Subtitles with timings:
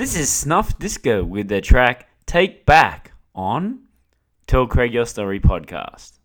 [0.00, 3.80] This is Snuff Disco with their track Take Back on
[4.46, 6.19] Tell Craig Your Story podcast.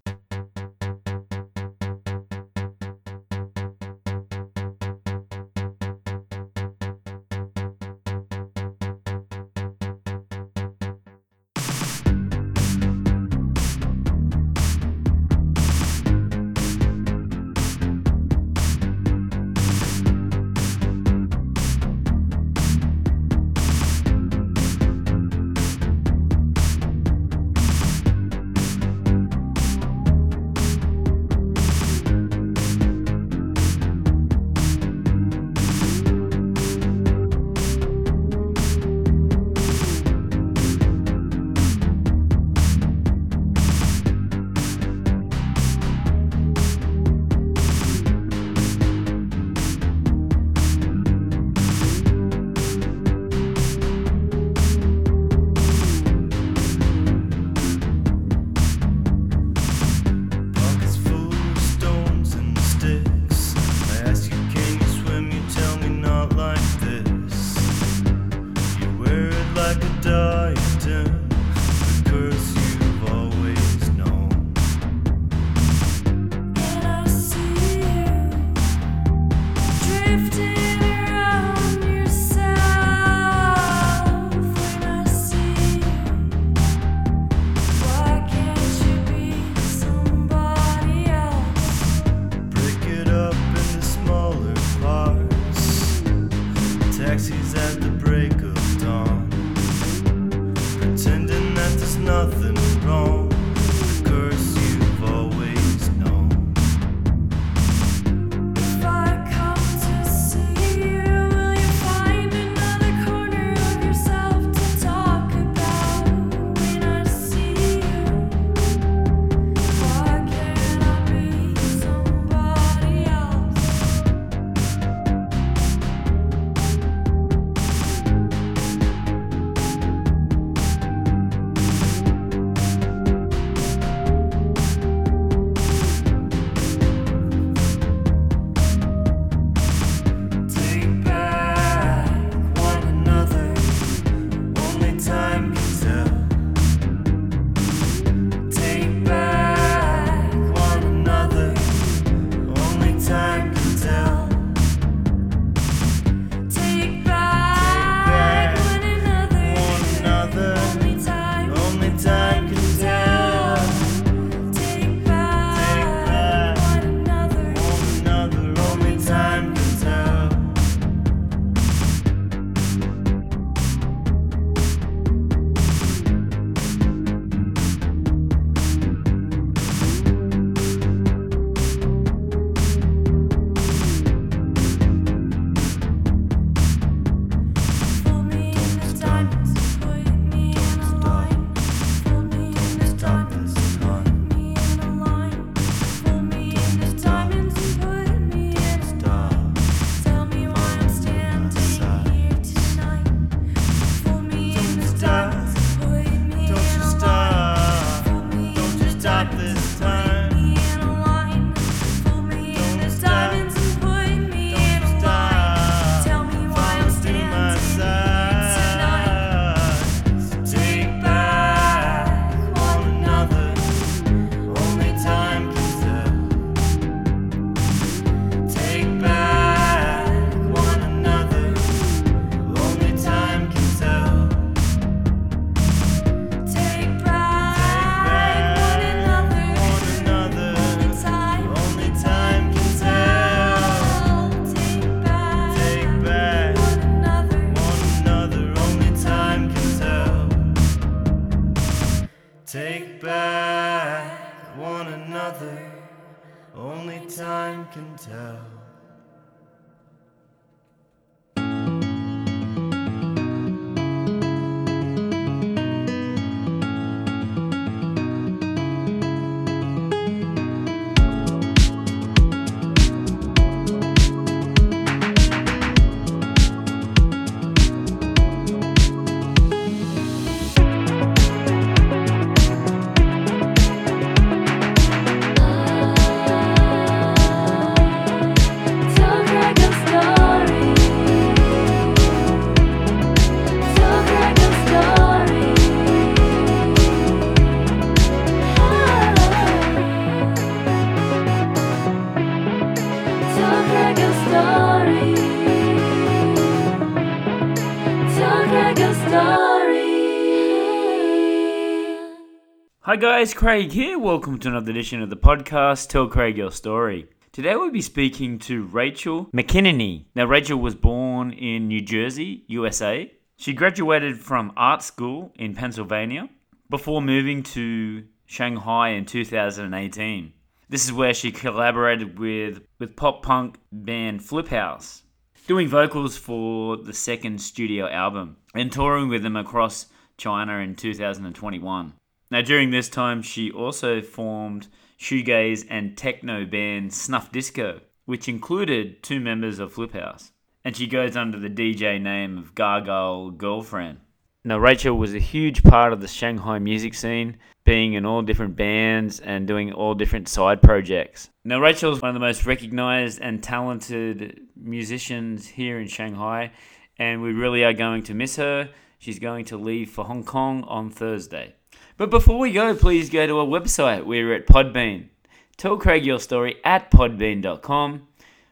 [312.95, 313.99] Hi guys, Craig here.
[313.99, 317.09] Welcome to another edition of the podcast, Tell Craig Your Story.
[317.33, 320.05] Today we'll be speaking to Rachel McKinney.
[320.15, 323.11] Now, Rachel was born in New Jersey, USA.
[323.35, 326.29] She graduated from art school in Pennsylvania
[326.69, 330.31] before moving to Shanghai in 2018.
[330.69, 335.03] This is where she collaborated with, with pop punk band Flip House,
[335.47, 339.87] doing vocals for the second studio album and touring with them across
[340.17, 341.91] China in 2021.
[342.31, 344.67] Now, during this time, she also formed
[344.99, 350.31] shoegaze and techno band Snuff Disco, which included two members of Flip House.
[350.63, 353.99] And she goes under the DJ name of Gargoyle Girlfriend.
[354.43, 358.55] Now, Rachel was a huge part of the Shanghai music scene, being in all different
[358.55, 361.31] bands and doing all different side projects.
[361.43, 366.51] Now, Rachel is one of the most recognized and talented musicians here in Shanghai,
[366.97, 368.69] and we really are going to miss her.
[368.99, 371.54] She's going to leave for Hong Kong on Thursday.
[371.97, 374.05] But before we go, please go to our website.
[374.05, 375.07] We're at Podbean.
[375.55, 378.07] Tell Craig your story at podbean.com.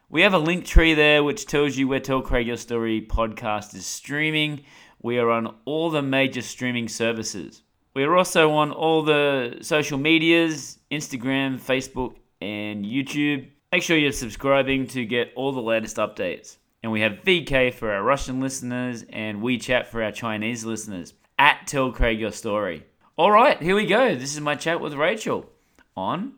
[0.09, 3.75] We have a link tree there which tells you where Tell Craig Your Story podcast
[3.75, 4.63] is streaming.
[5.01, 7.63] We are on all the major streaming services.
[7.93, 13.49] We are also on all the social medias Instagram, Facebook, and YouTube.
[13.73, 16.57] Make sure you're subscribing to get all the latest updates.
[16.81, 21.13] And we have VK for our Russian listeners and WeChat for our Chinese listeners.
[21.37, 22.85] At Tell Craig Your Story.
[23.15, 24.15] All right, here we go.
[24.15, 25.48] This is my chat with Rachel
[25.95, 26.33] on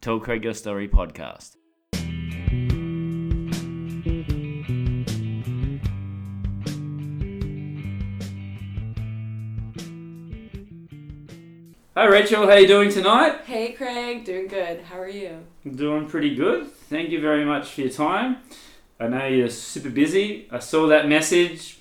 [0.00, 1.56] Tell Craig Your Story podcast.
[11.94, 13.42] Hi Rachel, how you doing tonight?
[13.44, 14.84] Hey Craig, doing good.
[14.84, 15.40] How are you?
[15.70, 16.72] Doing pretty good.
[16.88, 18.38] Thank you very much for your time.
[18.98, 20.48] I know you're super busy.
[20.50, 21.76] I saw that message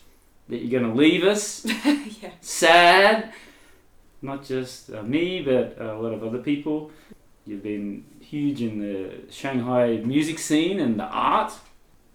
[0.50, 1.66] that you're going to leave us.
[1.86, 2.32] yeah.
[2.42, 3.32] Sad.
[4.26, 6.92] Not just uh, me, but a lot of other people.
[7.46, 11.54] You've been huge in the Shanghai music scene and the art.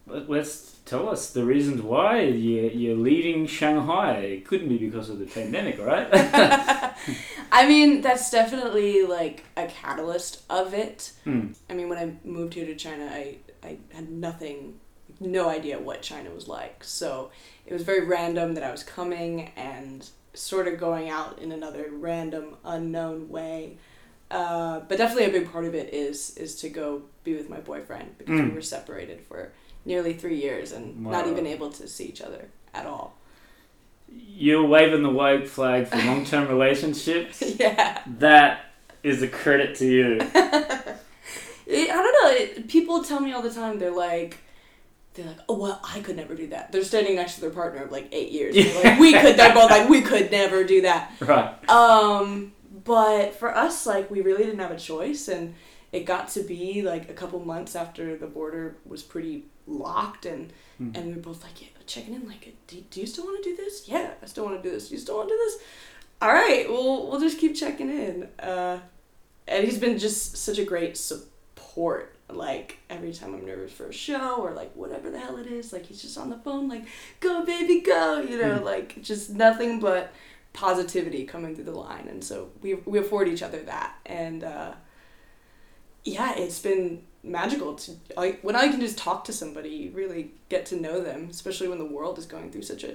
[0.06, 4.16] Let- Let's tell us the reasons why you're, you're leaving Shanghai.
[4.36, 6.08] It couldn't be because of the pandemic, right?
[7.52, 11.12] I mean, that's definitely like a catalyst of it.
[11.22, 11.52] Hmm.
[11.68, 14.80] I mean, when I moved here to China, I, I had nothing,
[15.20, 16.82] no idea what China was like.
[16.82, 17.30] So
[17.66, 21.86] it was very random that I was coming and sort of going out in another
[21.92, 23.76] random, unknown way.
[24.30, 27.58] Uh, but definitely a big part of it is is to go be with my
[27.58, 28.54] boyfriend because we Mm.
[28.54, 29.50] were separated for
[29.84, 33.16] nearly three years and not even able to see each other at all.
[34.08, 37.42] You're waving the white flag for long term relationships.
[37.58, 38.02] yeah.
[38.18, 38.66] That
[39.02, 40.20] is a credit to you.
[41.66, 42.30] It, I don't know.
[42.32, 43.78] It, people tell me all the time.
[43.78, 44.38] They're like,
[45.14, 46.72] they're like, oh well, I could never do that.
[46.72, 48.54] They're standing next to their partner of like eight years.
[48.82, 49.36] like, we could.
[49.36, 51.12] They're both like, we could never do that.
[51.20, 51.68] Right.
[51.70, 52.52] Um,
[52.84, 55.54] but for us, like, we really didn't have a choice, and
[55.92, 60.52] it got to be like a couple months after the border was pretty locked, and
[60.78, 60.92] Hmm.
[60.94, 63.50] and we were both like, yeah, checking in, like, do, do you still want to
[63.50, 63.86] do this?
[63.86, 64.88] Yeah, I still want to do this.
[64.88, 65.58] Do you still want to do this?
[66.22, 68.28] All right, well, we'll just keep checking in.
[68.38, 68.78] Uh,
[69.46, 72.14] and he's been just such a great support.
[72.34, 75.72] Like every time I'm nervous for a show or like whatever the hell it is,
[75.72, 76.84] like he's just on the phone, like
[77.20, 78.64] go baby go, you know, Mm.
[78.64, 80.12] like just nothing but
[80.52, 84.72] positivity coming through the line, and so we we afford each other that, and uh,
[86.04, 90.66] yeah, it's been magical to like when I can just talk to somebody, really get
[90.66, 92.94] to know them, especially when the world is going through such a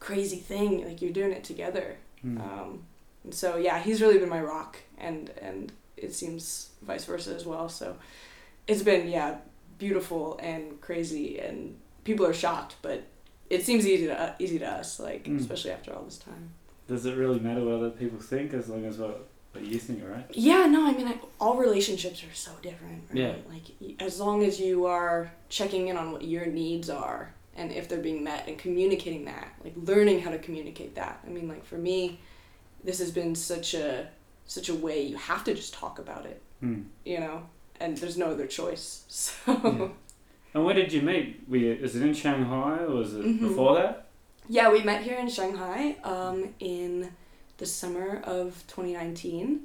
[0.00, 0.84] crazy thing.
[0.86, 2.40] Like you're doing it together, Hmm.
[2.40, 2.82] um,
[3.24, 7.44] and so yeah, he's really been my rock, and and it seems vice versa as
[7.44, 7.68] well.
[7.68, 7.96] So
[8.66, 9.36] it's been yeah
[9.78, 13.04] beautiful and crazy, and people are shocked, but
[13.50, 15.38] it seems easy to easy to us, like Mm.
[15.40, 16.50] especially after all this time.
[16.88, 20.02] Does it really matter what other people think as long as what, what you think,
[20.06, 20.26] right?
[20.32, 23.18] Yeah, no, I mean, I, all relationships are so different, right?
[23.18, 23.34] Yeah.
[23.48, 27.88] Like, as long as you are checking in on what your needs are and if
[27.88, 31.20] they're being met and communicating that, like learning how to communicate that.
[31.26, 32.20] I mean, like for me,
[32.82, 34.08] this has been such a
[34.46, 36.82] such a way you have to just talk about it, Hmm.
[37.06, 37.44] you know,
[37.80, 39.02] and there's no other choice.
[39.08, 39.88] So Yeah.
[40.54, 41.42] And where did you meet?
[41.48, 43.40] Were you, is it in Shanghai or was it Mhm.
[43.40, 44.06] before that?
[44.48, 47.10] Yeah, we met here in Shanghai um, in
[47.58, 49.62] the summer of 2019,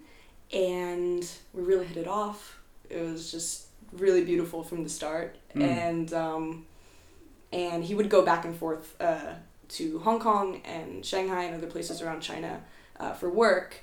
[0.54, 2.60] and we really hit it off.
[2.90, 5.62] It was just really beautiful from the start, Mm.
[5.64, 6.66] and um,
[7.52, 9.34] and he would go back and forth uh,
[9.70, 12.62] to Hong Kong and Shanghai and other places around China
[13.00, 13.76] uh, for work,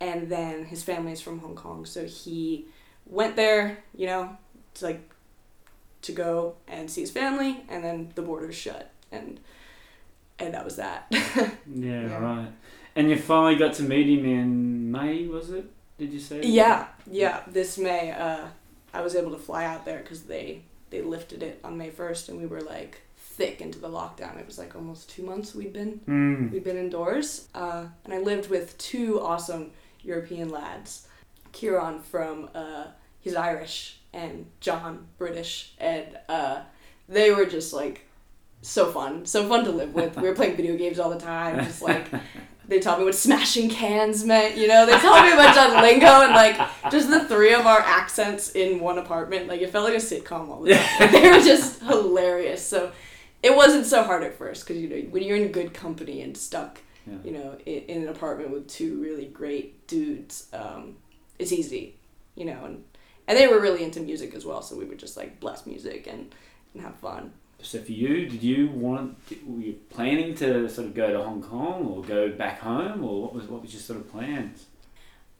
[0.00, 2.66] and then his family is from Hong Kong, so he
[3.06, 4.36] went there, you know,
[4.74, 5.08] to like
[6.02, 9.38] to go and see his family, and then the borders shut, and
[10.38, 11.06] and that was that.
[11.10, 11.52] Yeah,
[12.08, 12.18] Yeah.
[12.18, 12.48] right.
[12.94, 15.64] And you finally got to meet him in May, was it?
[15.98, 16.42] Did you say?
[16.42, 17.40] yeah, yeah.
[17.46, 18.46] This May, uh,
[18.92, 22.28] I was able to fly out there because they they lifted it on May first,
[22.28, 24.38] and we were like thick into the lockdown.
[24.38, 26.50] It was like almost two months we'd been Mm.
[26.52, 29.70] we'd been indoors, uh, and I lived with two awesome
[30.02, 31.06] European lads,
[31.52, 32.86] Kieran from uh,
[33.20, 36.60] he's Irish and John British, and uh,
[37.08, 38.06] they were just like
[38.62, 40.16] so fun, so fun to live with.
[40.16, 42.06] We were playing video games all the time, just like
[42.68, 44.56] they taught me what smashing cans meant.
[44.56, 46.56] You know, they taught me a bunch of lingo and like
[46.90, 49.48] just the three of our accents in one apartment.
[49.48, 51.12] Like it felt like a sitcom all the time.
[51.12, 52.64] they were just hilarious.
[52.66, 52.92] So
[53.42, 56.36] it wasn't so hard at first because you know when you're in good company and
[56.36, 57.14] stuck, Yeah.
[57.24, 60.96] you know, in, in an apartment with two really great dudes, um,
[61.42, 61.96] it's easy,
[62.34, 62.84] you know, and
[63.28, 64.62] and they were really into music as well.
[64.62, 66.34] So we would just like blast music and
[66.74, 67.32] and have fun.
[67.64, 69.16] So for you, did you want?
[69.46, 73.22] Were you planning to sort of go to Hong Kong or go back home, or
[73.22, 74.66] what was what was your sort of plans?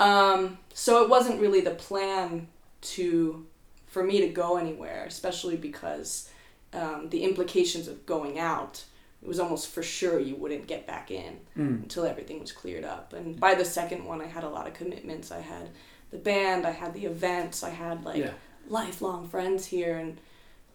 [0.01, 2.49] Um, so it wasn't really the plan
[2.83, 3.47] to
[3.87, 6.31] for me to go anywhere, especially because
[6.73, 8.85] um, the implications of going out.
[9.23, 11.83] It was almost for sure you wouldn't get back in Mm.
[11.85, 13.13] until everything was cleared up.
[13.13, 15.31] And by the second one, I had a lot of commitments.
[15.31, 15.69] I had
[16.12, 18.35] the band, I had the events, I had like yeah.
[18.69, 20.21] lifelong friends here, and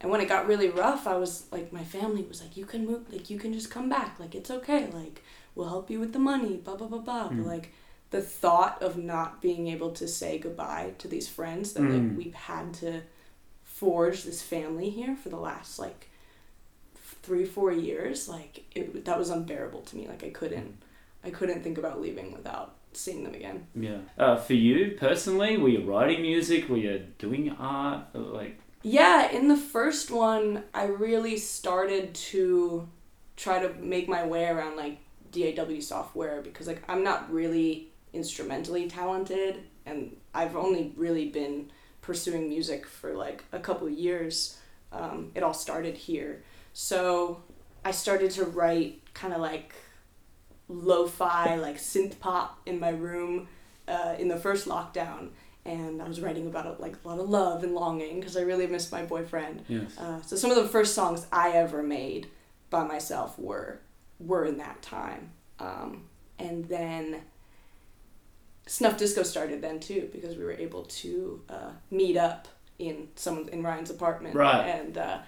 [0.01, 2.85] and when it got really rough, I was like, my family was like, you can
[2.85, 5.23] move, like you can just come back, like it's okay, like
[5.55, 7.29] we'll help you with the money, blah blah blah blah.
[7.29, 7.37] Mm.
[7.37, 7.73] But like
[8.09, 12.15] the thought of not being able to say goodbye to these friends that like Mm.
[12.17, 13.01] we've had to
[13.63, 16.09] forge this family here for the last like
[17.23, 20.07] three four years, like it that was unbearable to me.
[20.07, 20.81] Like I couldn't,
[21.23, 23.67] I couldn't think about leaving without seeing them again.
[23.75, 23.99] Yeah.
[24.17, 26.69] Uh, for you personally, were you writing music?
[26.69, 28.07] Were you doing art?
[28.13, 32.87] Like, Yeah, in the first one, I really started to
[33.35, 34.97] try to make my way around like
[35.31, 42.49] DAW software because like I'm not really instrumentally talented and I've only really been pursuing
[42.49, 44.57] music for like a couple of years.
[44.91, 46.43] Um, it all started here.
[46.73, 47.43] So
[47.85, 49.73] I started to write kind of like
[50.69, 53.47] lo-fi like synth pop in my room
[53.87, 55.29] uh, in the first lockdown
[55.67, 58.67] and I was writing about like a lot of love and longing because I really
[58.67, 59.65] missed my boyfriend.
[59.67, 59.97] yes.
[59.97, 62.27] Uh, so some of the first songs I ever made
[62.69, 63.79] by myself were
[64.19, 66.05] were in that time, um,
[66.39, 67.21] and then
[68.65, 72.47] Snuff Disco started then too because we were able to uh, meet up
[72.79, 74.67] in someone in Ryan's apartment, Right.
[74.67, 75.19] And uh,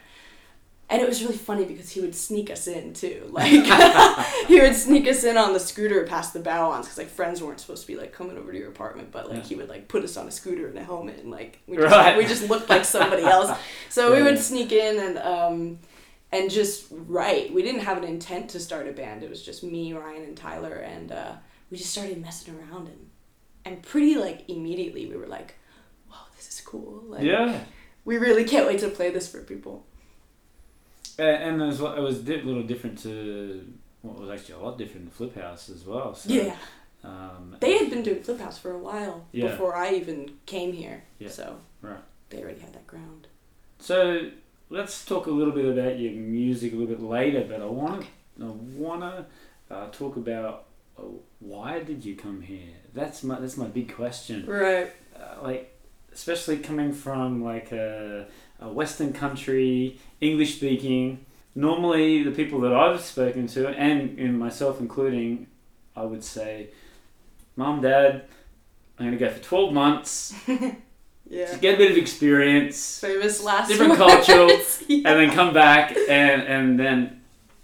[0.89, 3.51] and it was really funny because he would sneak us in too, like
[4.48, 7.60] he would sneak us in on the scooter past the bow-ons because like friends weren't
[7.60, 9.43] supposed to be like coming over to your apartment, but like Yeah.
[9.50, 11.91] he would like put us on a scooter and a helmet and like we just,
[11.96, 12.17] Right.
[12.17, 13.51] we just looked like somebody else.
[13.89, 15.79] So we would sneak in and um,
[16.31, 17.51] and just write.
[17.53, 19.24] We didn't have an intent to start a band.
[19.24, 21.31] It was just me, Ryan, and Tyler, and uh,
[21.72, 23.10] we just started messing around and
[23.65, 25.55] and pretty like immediately we were like,
[26.10, 27.60] "Wow, this is cool!" Like, Yeah.
[28.05, 29.86] we really can't wait to play this for people.
[31.19, 33.65] Uh, and it was, it was a little different to
[34.01, 36.15] what was actually a lot different to Flip House as well.
[36.15, 36.55] So, Yeah,
[37.03, 39.47] Um, they had been doing Flip House for a while Yeah.
[39.51, 41.03] before I even came here.
[41.19, 41.29] Yeah.
[41.29, 41.99] So Right.
[42.29, 43.27] they already had that ground.
[43.79, 44.29] So
[44.69, 48.01] let's talk a little bit about your music a little bit later, but I want
[48.01, 48.07] to
[48.41, 48.45] I
[48.77, 49.25] want to
[49.73, 50.65] uh, talk about
[50.97, 51.01] uh,
[51.39, 52.73] why did you come here?
[52.93, 54.45] That's my that's my big question.
[54.45, 54.91] Right.
[55.15, 55.77] Uh, like
[56.13, 58.27] especially coming from like a,
[58.61, 61.25] a Western country, English speaking.
[61.55, 65.47] Normally, the people that I've spoken to, and, and myself including,
[65.95, 66.69] I would say,
[67.55, 68.25] "Mom, Dad,
[68.97, 70.33] I'm going to go for 12 months
[71.29, 71.45] Yeah.
[71.51, 74.47] to get a bit of experience." Famous last Different culture,
[74.87, 75.09] Yeah.
[75.09, 77.21] and then come back and and then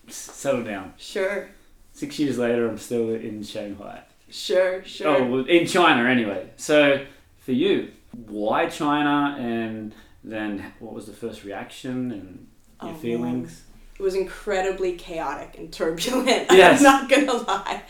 [0.08, 0.94] settle down.
[0.98, 1.50] Sure.
[1.94, 4.02] Six years later, I'm still in Shanghai.
[4.30, 4.84] Sure.
[4.84, 5.08] Sure.
[5.18, 6.50] Oh, well, in China anyway.
[6.58, 7.06] So
[7.40, 7.92] for you,
[8.28, 9.94] why China, and
[10.32, 12.48] then what was the first reaction and
[12.82, 13.00] your Oh, man.
[13.02, 13.64] feelings?
[13.98, 16.28] it was incredibly chaotic and turbulent.
[16.52, 16.80] Yes.
[16.80, 17.84] I'm not gonna lie.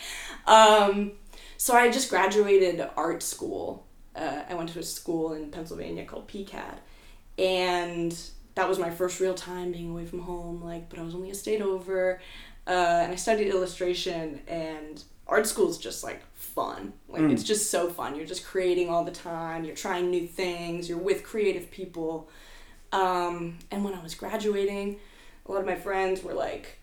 [0.45, 1.13] Um,
[1.57, 3.87] so I just graduated art school.
[4.15, 6.77] Uh, I went to a school in Pennsylvania called PCAD,
[7.37, 8.17] and
[8.55, 10.63] that was my first real time being away from home.
[10.63, 12.21] Like, but I was only a state over,
[12.67, 12.69] uh,
[13.03, 14.41] and I studied illustration.
[14.47, 16.21] And art school is just like
[16.55, 16.93] fun.
[17.09, 17.31] Like, Mm.
[17.33, 18.15] it's just so fun.
[18.15, 19.65] You're just creating all the time.
[19.65, 20.87] You're trying new things.
[20.89, 22.29] You're with creative people.
[22.91, 24.97] Um, and when I was graduating,
[25.45, 26.79] a lot of my friends were like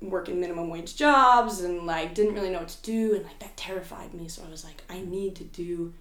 [0.00, 3.56] working minimum wage jobs and like didn't really know what to do and like that
[3.56, 5.92] terrified me so i was like i need to do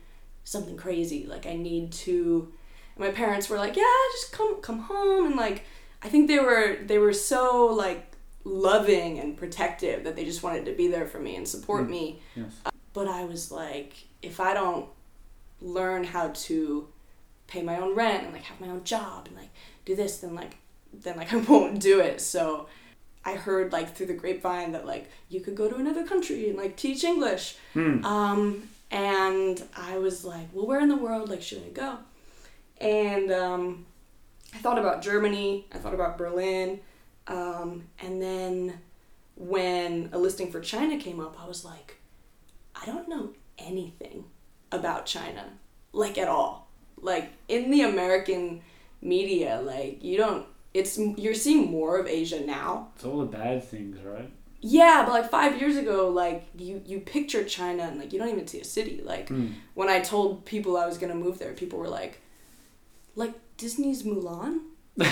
[0.43, 2.51] something crazy like i need to
[2.95, 5.65] and my parents were like yeah just come come home and like
[6.01, 8.11] i think they were they were so like
[8.43, 11.89] loving and protective that they just wanted to be there for me and support Mm.
[11.89, 12.21] me.
[12.35, 12.53] Yes.
[12.93, 14.87] But I was like, if I don't
[15.61, 16.87] learn how to
[17.47, 19.49] pay my own rent and like have my own job and like
[19.85, 20.57] do this, then like
[20.93, 22.21] then like I won't do it.
[22.21, 22.67] So
[23.23, 26.57] I heard like through the grapevine that like you could go to another country and
[26.57, 27.55] like teach English.
[27.73, 28.03] Hmm.
[28.05, 31.97] Um, and I was like, well, where in the world like should I go?
[32.79, 33.85] And um,
[34.53, 35.67] I thought about Germany.
[35.71, 36.79] I thought about Berlin.
[37.27, 38.79] Um, and then
[39.35, 42.00] when a listing for China came up, I was like,
[42.81, 44.25] I don't know anything
[44.71, 45.45] about China,
[45.93, 46.67] like at all.
[46.99, 48.61] Like in the American
[49.01, 50.45] media, like you don't.
[50.73, 52.89] It's you're seeing more of Asia now.
[52.95, 54.31] It's all the bad things, right?
[54.61, 58.29] Yeah, but like five years ago, like you you picture China and like you don't
[58.29, 59.01] even see a city.
[59.03, 59.47] Like Hmm.
[59.73, 62.19] when I told people I was gonna move there, people were like,
[63.15, 64.59] like Disney's Mulan.
[64.97, 65.09] Like,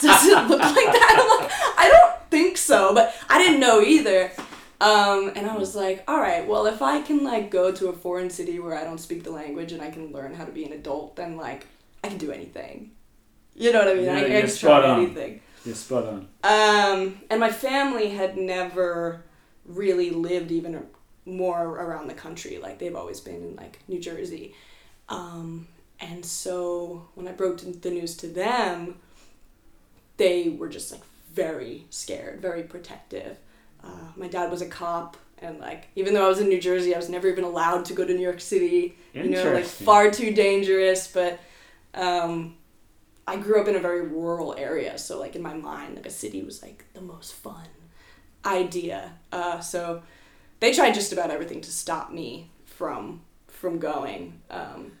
[0.00, 1.16] Does it look like that?
[1.20, 4.32] I'm like, I don't think so, but I didn't know either.
[4.80, 7.92] Um, and I was like, all right, well, if I can like go to a
[7.92, 10.64] foreign city where I don't speak the language and I can learn how to be
[10.64, 11.66] an adult, then like
[12.02, 12.92] I can do anything.
[13.54, 14.04] You know what I mean?
[14.04, 15.04] Yeah, I, I can spot try on.
[15.04, 15.40] anything.
[15.66, 16.28] You're spot on.
[16.42, 19.22] Um, and my family had never
[19.66, 20.86] really lived even
[21.26, 22.58] more around the country.
[22.58, 24.54] Like they've always been in like New Jersey.
[25.10, 25.68] Um,
[26.00, 28.96] and so when I broke the news to them,
[30.16, 33.38] they were just like very scared, very protective.
[33.82, 36.94] Uh, my dad was a cop, and like even though I was in New Jersey,
[36.94, 38.96] I was never even allowed to go to New York City.
[39.14, 41.08] You know, like far too dangerous.
[41.08, 41.40] But
[41.94, 42.56] um,
[43.26, 46.10] I grew up in a very rural area, so like in my mind, like a
[46.10, 47.66] city was like the most fun
[48.44, 49.12] idea.
[49.32, 50.02] Uh, so
[50.60, 54.40] they tried just about everything to stop me from from going.
[54.50, 54.92] Um,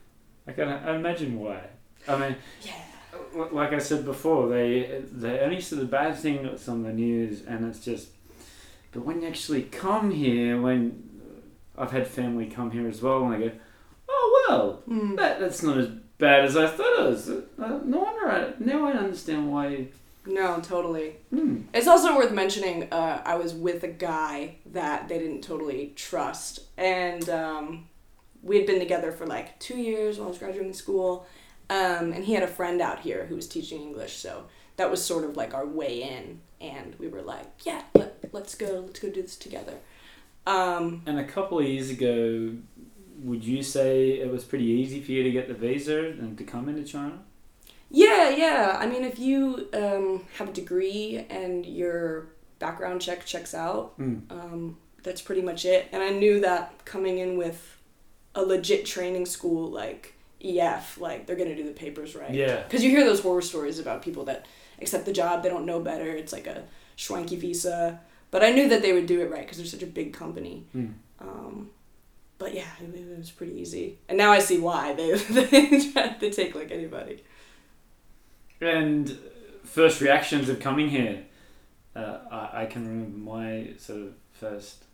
[0.46, 1.60] I can I imagine why.
[2.08, 3.48] I mean, yeah.
[3.52, 7.44] like I said before, they they only see the bad thing that's on the news,
[7.46, 8.08] and it's just.
[8.92, 11.02] But when you actually come here, when
[11.78, 13.54] I've had family come here as well, and they go,
[14.08, 15.16] "Oh well, Mm.
[15.16, 18.28] that, that's not as bad as I thought it was." Uh, no wonder.
[18.30, 19.88] I, now I understand why.
[20.26, 21.16] No, totally.
[21.30, 21.62] Hmm.
[21.72, 22.88] It's also worth mentioning.
[22.92, 27.88] Uh, I was with a guy that they didn't totally trust, and um,
[28.42, 31.26] we had been together for like two years while I was graduating school.
[31.70, 34.46] Um, and he had a friend out here who was teaching English, so
[34.80, 36.40] that was sort of like our way in.
[36.60, 39.74] And we were like, "Yeah, let, let's go, let's go do this together."
[40.46, 42.54] Um, And a couple of years ago,
[43.22, 46.44] would you say it was pretty easy for you to get the visa and to
[46.44, 47.18] come into China?
[47.90, 48.76] Yeah, yeah.
[48.80, 54.30] I mean, if you um, have a degree and your background check checks out, Mm.
[54.30, 55.88] um, that's pretty much it.
[55.92, 57.76] And I knew that coming in with
[58.34, 62.32] a legit training school like EF, like they're gonna do the papers right.
[62.32, 62.62] Yeah.
[62.62, 64.46] Because you hear those horror stories about people that
[64.80, 66.08] accept the job, they don't know better.
[66.08, 66.64] It's like a
[66.96, 68.00] schwanky visa.
[68.30, 70.66] But I knew that they would do it right because they're such a big company.
[70.74, 70.92] Mm.
[71.20, 71.70] Um,
[72.38, 73.98] but yeah, it, it was pretty easy.
[74.08, 77.22] And now I see why they they, they take like anybody.
[78.60, 79.16] And
[79.64, 81.24] first reactions of coming here,
[81.96, 84.84] uh, I, I can remember my sort of first,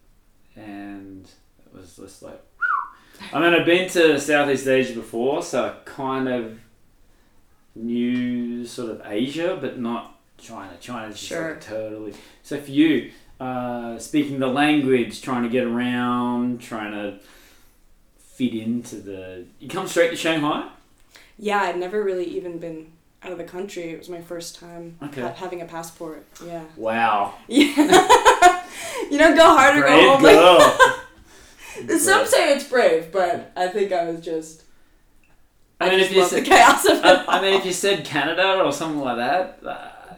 [0.54, 1.28] and
[1.66, 2.40] it was just like,
[3.32, 6.58] I mean, I've been to Southeast Asia before, so I kind of
[7.76, 10.72] knew sort of Asia, but not China.
[10.80, 11.50] China's just Sure.
[11.52, 12.14] like totally.
[12.42, 13.10] So for you,
[13.40, 17.18] uh, speaking the language, trying to get around, trying to
[18.18, 20.68] fit into the, you come straight to Shanghai.
[21.38, 23.90] Yeah, I'd never really even been out of the country.
[23.90, 25.20] It was my first time Okay.
[25.22, 26.24] ha- having a passport.
[26.44, 26.62] Yeah.
[26.76, 27.34] Wow.
[27.48, 28.62] Yeah.
[29.10, 30.22] you don't go hard or go home.
[30.22, 34.62] Like, some say it's brave, but I think I was just.
[35.78, 37.04] I mean, just if you love the said, chaos of.
[37.04, 40.14] I, I mean, if you said Canada or something like that, uh,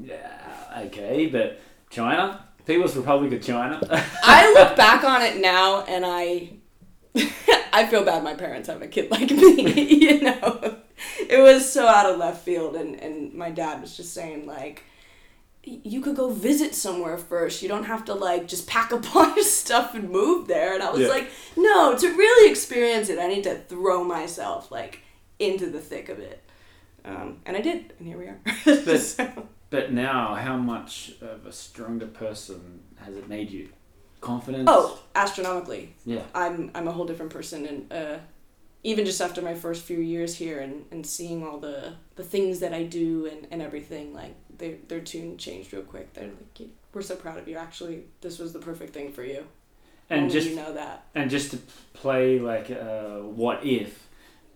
[0.00, 3.80] yeah, okay, but China, People's Republic of China.
[4.22, 6.50] I look back on it now and I
[7.72, 10.76] I feel bad my parents have a kid like me, you know.
[11.28, 14.84] It was so out of left field and, and my dad was just saying like
[15.64, 17.62] you could go visit somewhere first.
[17.62, 20.74] You don't have to like just pack up all your stuff and move there.
[20.74, 21.08] And I was Yeah.
[21.08, 25.00] like, no, to really experience it, I need to throw myself like
[25.38, 26.42] into the thick of it.
[27.04, 28.40] Um, and I did, and here we are.
[28.64, 33.70] But- So- but now, how much of a stronger person has it made you?
[34.20, 34.68] Confidence?
[34.70, 35.94] oh, astronomically.
[36.04, 36.22] Yeah.
[36.34, 38.18] I'm I'm a whole different person and uh,
[38.84, 42.60] even just after my first few years here and, and seeing all the, the things
[42.60, 46.12] that I do and, and everything like they, their tune changed real quick.
[46.14, 47.56] They're like we're so proud of you.
[47.56, 49.46] Actually, this was the perfect thing for you.
[50.10, 51.04] And Only just you know that.
[51.14, 51.58] and just to
[51.94, 54.06] play like uh, what if,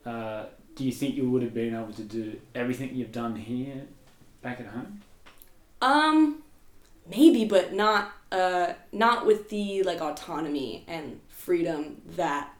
[0.04, 3.82] uh, do you think you would have been able to do everything you've done here
[4.42, 5.00] back at home?
[5.80, 6.42] Um,
[7.08, 12.52] maybe, but not uh, not with the like autonomy and freedom that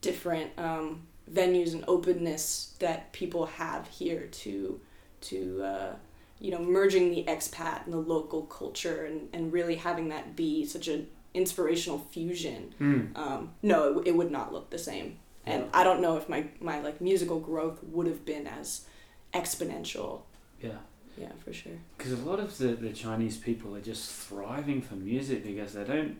[0.00, 4.80] different um, venues and openness that people have here to
[5.20, 5.94] to uh,
[6.40, 10.64] you know merging the expat and the local culture and, and really having that be
[10.66, 13.16] such an inspirational fusion Mm.
[13.16, 16.46] um, no it, it would not look the same and i don't know if my,
[16.60, 18.86] my like musical growth would have been as
[19.32, 20.22] exponential
[20.62, 20.78] Yeah.
[21.18, 24.94] yeah for sure Because a lot of the, the Chinese people are just thriving for
[24.94, 26.18] music because they don't,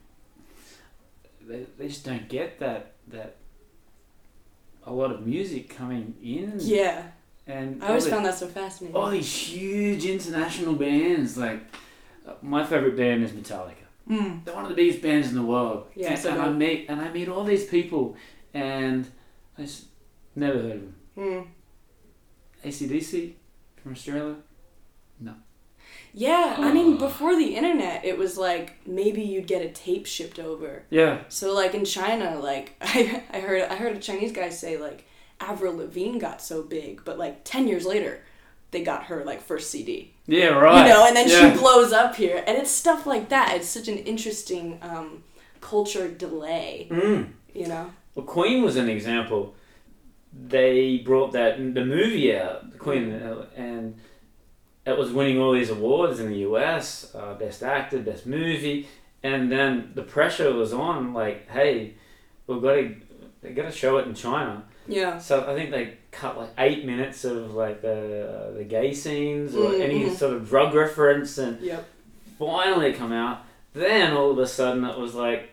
[1.46, 3.36] they, they just don't get that that
[4.86, 6.54] a lot of music coming in.
[6.58, 7.02] yeah
[7.46, 11.36] And i always the- found that so fascinating all these huge international bands.
[11.36, 11.60] Like
[12.26, 13.86] uh, my favorite band is Metallica.
[14.08, 14.44] mm.
[14.44, 15.86] They're one of the biggest bands in the world.
[15.94, 18.16] Yeah, and, so and I meet and I meet all these people,
[18.54, 19.06] and
[19.58, 19.84] I just
[20.34, 20.94] never heard of them.
[21.18, 21.46] Mm.
[22.64, 23.34] ACDC
[23.82, 24.36] from Australia.
[25.20, 25.34] No.
[26.12, 30.38] Yeah i mean before the internet it was like maybe you'd get a tape shipped
[30.38, 31.22] over Yeah.
[31.28, 35.04] So like in China, like I, I heard I heard a Chinese guy say like
[35.40, 38.20] Avril Lavigne got so big, but like ten years later,
[38.70, 40.14] they got her like first CD.
[40.26, 40.48] Yeah.
[40.48, 40.82] Right.
[40.82, 41.52] You know, and then yeah.
[41.52, 43.54] she blows up here, and it's stuff like that.
[43.54, 45.24] It's such an interesting um,
[45.60, 46.88] culture delay.
[46.90, 47.28] Mm.
[47.54, 47.92] You know.
[48.14, 49.54] Well, Queen was an example.
[50.32, 53.12] They brought that the movie out, the Queen,
[53.56, 53.96] and
[54.86, 57.14] it was winning all these awards in the U.S.
[57.14, 58.88] Uh, Best Actor, Best Movie,
[59.22, 61.14] and then the pressure was on.
[61.14, 61.94] Like, hey,
[62.46, 62.96] we've got to
[63.44, 64.64] they got to show it in China.
[64.86, 65.18] Yeah.
[65.18, 69.74] So I think they cut like eight minutes of like the the gay scenes or
[69.74, 70.16] any Mhm.
[70.16, 71.84] sort of drug reference, and Yep.
[72.38, 73.38] finally come out.
[73.72, 75.50] Then all of a sudden it was like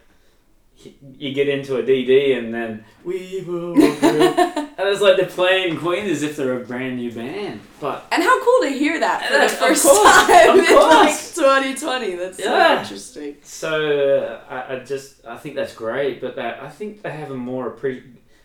[1.20, 3.74] you get into a DD and then we will.
[3.82, 8.24] and it's like they're playing Queen as if they're a brand new band, but And
[8.24, 11.38] how cool to hear that for Yeah, the first course, time in course.
[11.38, 12.15] like 2020.
[12.15, 13.36] That's so interesting.
[13.44, 16.20] so uh, I, I just I think that's great.
[16.20, 18.02] But that, I think they have a more appre-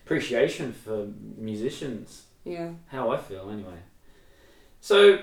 [0.07, 2.23] appreciation for musicians.
[2.45, 2.69] Yeah.
[2.87, 3.79] How I feel anyway.
[4.79, 5.19] So,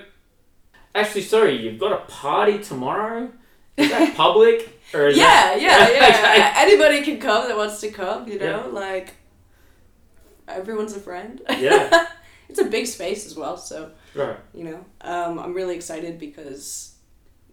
[0.93, 3.31] actually, sorry, you've got a party tomorrow.
[3.77, 6.53] Is that public or is yeah, that- yeah, yeah.
[6.53, 6.61] Okay.
[6.71, 8.45] Anybody can come that wants to come, you know?
[8.45, 8.65] Yeah.
[8.67, 9.15] Like,
[10.47, 11.41] everyone's a friend.
[11.49, 12.05] Yeah.
[12.49, 14.37] it's a big space as well, so, Right.
[14.53, 14.85] you know.
[15.01, 16.93] Um, I'm really excited because,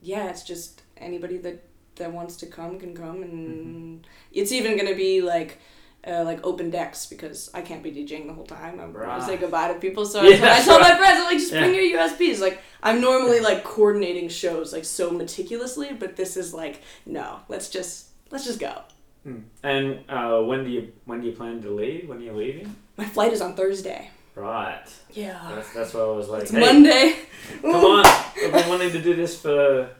[0.02, 1.64] yeah, it's just anybody that,
[1.96, 3.22] that wants to come can come.
[3.22, 5.58] And it's even going to be like,
[6.06, 8.80] uh, like open decks because I can't be DJing the whole time.
[8.80, 10.04] I'm going to say goodbye to people.
[10.04, 10.92] So Yeah, I, I tell right.
[10.92, 12.40] my friends, I'm like, just bring your USBs.
[12.40, 17.68] Like, I'm normally like coordinating shows like so meticulously, but this is like, no, let's
[17.70, 18.82] just, let's just go.
[19.24, 19.38] Hmm.
[19.62, 22.08] And uh, when do you when do you plan to leave?
[22.08, 22.74] When are you leaving?
[22.96, 24.10] My flight is on Thursday.
[24.34, 24.82] Right.
[25.12, 25.38] Yeah.
[25.54, 27.16] That's that's why I was like, It's hey, Monday.
[27.60, 28.04] come on!
[28.44, 29.90] I've been wanting to do this for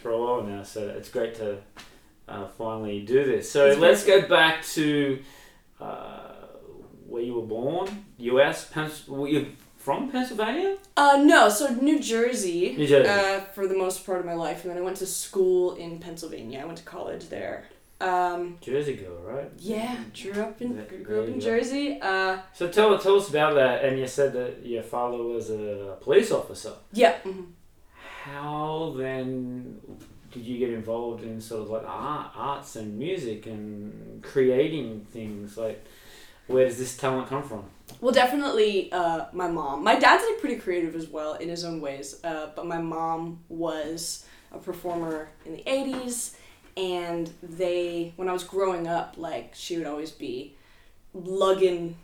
[0.00, 1.58] for a while now, so it's great to
[2.28, 3.50] uh, finally do this.
[3.50, 5.18] So It's let's go back to
[5.82, 6.46] uh,
[7.06, 7.86] where you were born,
[8.18, 8.68] U.S.
[8.72, 9.40] Pens- were you
[9.76, 10.76] from Pennsylvania?
[10.96, 12.74] Uh, no, so New Jersey.
[12.78, 13.08] New Jersey.
[13.08, 15.98] Uh, for the most part of my life, and then I went to school in
[15.98, 16.60] Pennsylvania.
[16.62, 17.64] I went to college there.
[18.00, 19.50] Um, Jersey girl, right?
[19.58, 21.38] yeah, grew up in There- grew up in.
[21.40, 21.86] Jersey.
[22.02, 23.84] Uh, So tell tell us about that.
[23.84, 26.72] And you said that your father was a police officer.
[26.92, 27.14] yeah.
[27.24, 27.46] mhm.
[28.24, 29.80] How then
[30.32, 35.56] did you get involved in sort of like art, arts and music and creating things?
[35.56, 35.84] Like,
[36.46, 37.64] where does this talent come from?
[38.00, 39.84] Well, definitely uh, my mom.
[39.84, 43.40] My dad's like pretty creative as well in his own ways, uh, but my mom
[43.48, 46.34] was a performer in the 80s,
[46.76, 50.54] and they, when I was growing up, like, she would always be
[51.14, 51.96] lugging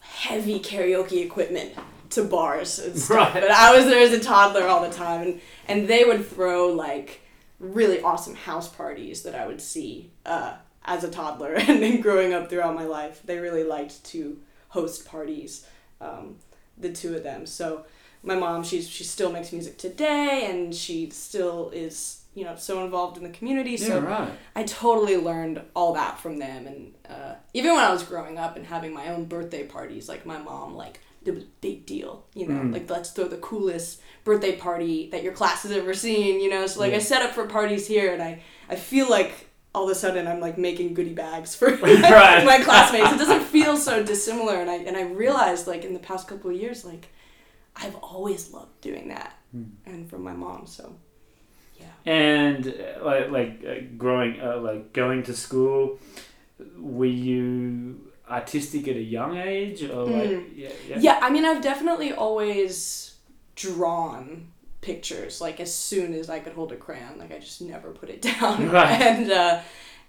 [0.00, 1.72] heavy karaoke equipment
[2.10, 3.34] to bars and stuff.
[3.34, 3.42] Right.
[3.42, 6.68] But I was there as a toddler all the time, and, and they would throw
[6.68, 7.21] like
[7.62, 12.34] really awesome house parties that I would see uh, as a toddler and then growing
[12.34, 13.22] up throughout my life.
[13.24, 15.66] They really liked to host parties,
[16.00, 16.36] um,
[16.76, 17.46] the two of them.
[17.46, 17.86] So
[18.22, 22.84] my mom, she's she still makes music today, and she still is you know so
[22.84, 23.76] involved in the community.
[23.76, 24.30] So right.
[24.54, 28.56] I totally learned all that from them, and uh, even when I was growing up
[28.56, 32.24] and having my own birthday parties, like my mom, like it was a big deal,
[32.34, 32.72] you know, Mm.
[32.72, 36.66] like let's throw the coolest birthday party that your class has ever seen, you know.
[36.66, 36.96] So like Yeah.
[36.98, 40.26] I set up for parties here, and I I feel like all of a sudden
[40.26, 42.44] I'm like making goodie bags for Right.
[42.44, 43.12] my classmates.
[43.12, 46.50] It doesn't feel so dissimilar, and I and I realized like in the past couple
[46.50, 47.08] of years, like
[47.76, 49.70] I've always loved doing that, Mm.
[49.86, 50.94] and from my mom, so
[51.80, 52.12] yeah.
[52.12, 55.98] And uh, like like uh, growing uh, like going to school,
[56.78, 60.44] were you artistic at a young age or like Mm.
[60.56, 60.98] yeah, yeah.
[60.98, 63.14] Yeah, I mean, I've definitely always
[63.54, 64.48] drawn
[64.80, 67.18] pictures like as soon as I could hold a crayon.
[67.18, 68.70] Like I just never put it down.
[68.78, 69.00] Right.
[69.00, 69.60] And uh,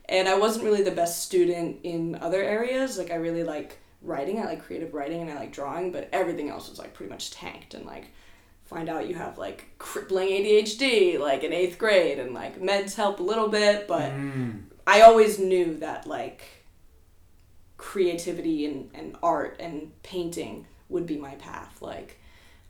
[0.10, 2.98] and I wasn't really the best student in other areas.
[2.98, 4.40] Like I really like writing.
[4.40, 7.32] I like creative writing and I like drawing, but everything else was like pretty much
[7.32, 8.06] tanked and like
[8.66, 13.20] find out you have like crippling ADHD like in eighth grade and like meds help
[13.20, 14.64] a little bit, but Mm.
[14.86, 16.42] I always knew that like
[17.84, 21.82] creativity and, and art and painting would be my path.
[21.82, 22.17] Like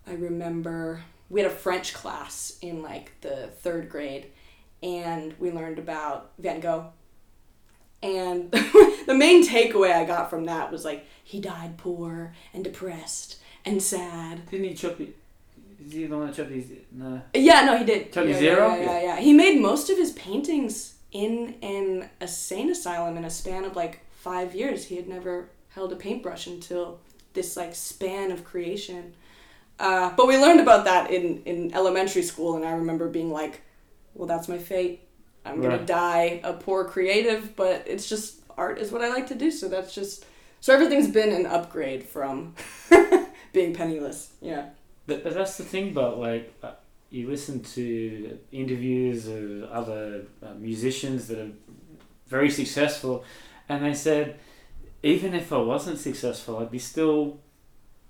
[0.07, 4.31] I remember we had a French class in like the third grade
[4.81, 6.87] and we learned about Van Gogh.
[8.01, 8.51] And
[9.05, 13.81] the main takeaway I got from that was like he died poor and depressed and
[13.81, 14.49] sad.
[14.49, 15.15] Didn't he chop it?
[15.85, 16.71] Is he the one that chopped his?
[16.91, 17.21] No.
[17.35, 18.11] Yeah, no, he did.
[18.11, 18.67] Tony yeah, Zero?
[18.69, 19.19] Yeah, yeah, yeah, yeah.
[19.19, 23.99] He made most of his paintings in an insane asylum in a span of like
[24.23, 24.85] five years.
[24.85, 26.99] He had never held a paintbrush until
[27.33, 29.13] this like span of creation.
[29.79, 33.61] Uh, but we learned about that in, in elementary school, and I remember being like,
[34.13, 35.01] well, that's my fate.
[35.45, 35.85] I'm gonna Right.
[35.87, 39.51] die a poor creative, but it's just art is what I like to do.
[39.51, 40.25] So that's just
[40.61, 42.55] so everything's been an upgrade from
[43.51, 44.31] being penniless.
[44.41, 44.69] Yeah.
[45.05, 46.71] But, but that's the thing about like uh,
[47.09, 51.51] you listen to interviews of other uh, musicians that are
[52.27, 53.25] very successful,
[53.69, 54.39] and they said
[55.01, 57.39] even if I wasn't successful, I'd be still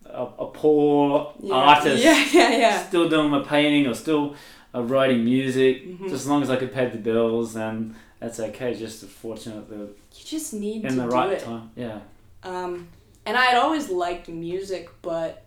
[0.06, 1.56] a, a poor Yeah.
[1.56, 2.88] artist, Yeah, yeah, yeah.
[2.88, 4.36] still doing my painting or still
[4.76, 5.88] uh, writing music.
[5.88, 6.00] Mhm.
[6.04, 8.74] Just as long as I could pay the bills, then that's okay.
[8.76, 9.76] Just a fortunate that
[10.16, 11.40] You just need in to the do right it.
[11.44, 11.72] time.
[11.76, 12.00] Yeah.
[12.44, 12.88] Um,
[13.26, 15.46] and I had always liked music, but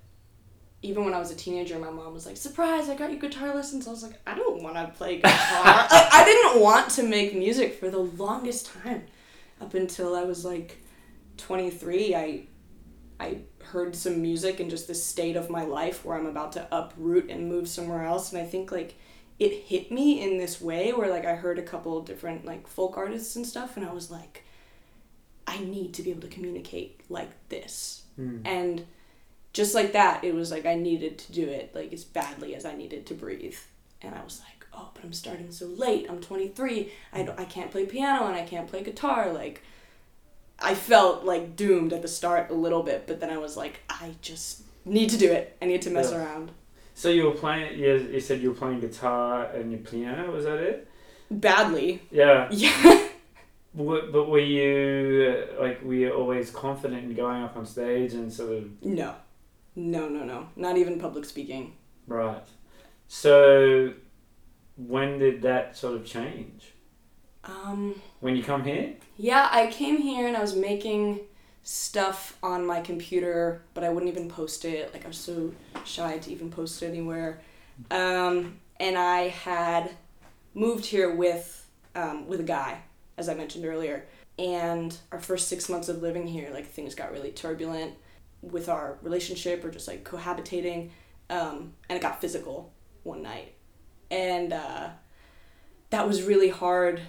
[0.83, 2.89] even when I was a teenager, my mom was like, "Surprise!
[2.89, 6.09] I got you guitar lessons." I was like, "I don't want to play guitar." I,
[6.13, 9.03] I didn't want to make music for the longest time,
[9.61, 10.79] up until I was like
[11.37, 12.15] twenty three.
[12.15, 12.47] I
[13.19, 16.69] I heard some music in just the state of my life where I'm about to
[16.71, 18.95] uproot and move somewhere else, and I think like
[19.39, 22.97] it hit me in this way where like I heard a couple different like folk
[22.97, 24.45] artists and stuff, and I was like,
[25.47, 28.03] I need to be able to communicate like this.
[28.17, 28.39] Hmm.
[28.45, 28.87] And
[29.53, 32.65] just like that, it was like I needed to do it like as badly as
[32.65, 33.57] I needed to breathe.
[34.03, 36.07] And I was like, oh, but I'm starting so late.
[36.09, 36.93] I'm 23.
[37.13, 39.33] I, I can't play piano and I can't play guitar.
[39.33, 39.63] Like,
[40.59, 43.81] I felt like doomed at the start a little bit, but then I was like,
[43.89, 45.57] I just need to do it.
[45.61, 46.19] I need to mess Yeah.
[46.19, 46.51] around.
[46.95, 47.79] So you were playing.
[47.79, 50.31] You, you said you were playing guitar and your piano.
[50.31, 50.89] Was that it?
[51.31, 52.03] Badly.
[52.11, 52.49] Yeah.
[52.53, 53.03] Yeah.
[53.75, 58.33] But were you uh, like were you always confident in going up on stage and
[58.33, 59.15] sort of no.
[59.75, 60.49] No, no, no.
[60.57, 61.75] Not even public speaking.
[62.07, 62.43] right?
[63.09, 63.93] So
[64.77, 66.73] when did that sort of change?
[67.45, 68.95] Um, When you come here?
[69.17, 71.21] Yeah, I came here and I was making
[71.63, 74.93] stuff on my computer, but I wouldn't even post it.
[74.93, 75.53] Like I was so
[75.85, 77.41] shy to even post it anywhere.
[77.91, 79.91] Um, and I had
[80.55, 82.81] moved here with um, with a guy,
[83.17, 84.07] as I mentioned earlier.
[84.39, 87.95] And our first six months of living here, like things got really turbulent
[88.43, 90.91] with our relationship or just like cohabitating.
[91.31, 93.56] Um, and it got physical one night.
[94.11, 94.89] And uh,
[95.91, 97.01] that was really hard,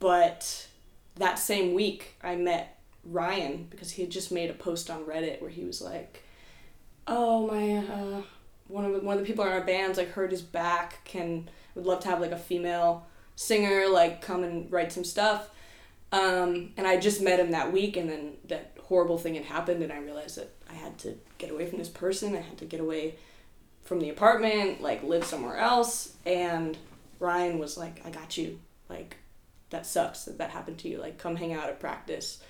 [0.00, 0.68] but
[1.16, 5.40] that same week I met Ryan because he had just made a post on Reddit
[5.40, 6.22] where he was like,
[7.06, 8.22] "Oh my, uh,
[8.68, 11.04] one of the, one of the people in our bands like hurt his back.
[11.04, 15.50] Can would love to have like a female singer like come and write some stuff."
[16.12, 19.82] Um, and I just met him that week, and then that horrible thing had happened,
[19.82, 22.34] and I realized that I had to get away from this person.
[22.34, 23.16] I had to get away
[23.86, 26.14] from the apartment, like live somewhere else.
[26.26, 26.76] And
[27.18, 28.60] Ryan was like, "I got you.
[28.88, 29.16] Like,
[29.70, 30.98] that sucks that that happened to you.
[30.98, 32.42] Like, come hang out at practice."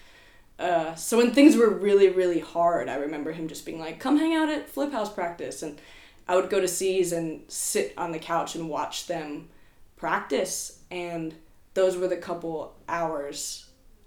[0.59, 4.17] Uh, so when things were really, really hard, I remember him just being like, "Come
[4.19, 5.79] hang out at Flip House practice," and
[6.27, 9.49] I would go to C's and sit on the couch and watch them
[9.97, 11.35] practice, and
[11.75, 13.67] those were the couple hours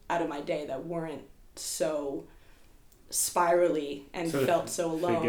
[0.09, 1.21] out of my day that weren't
[1.55, 2.25] so
[3.11, 5.23] spirally and felt so alone.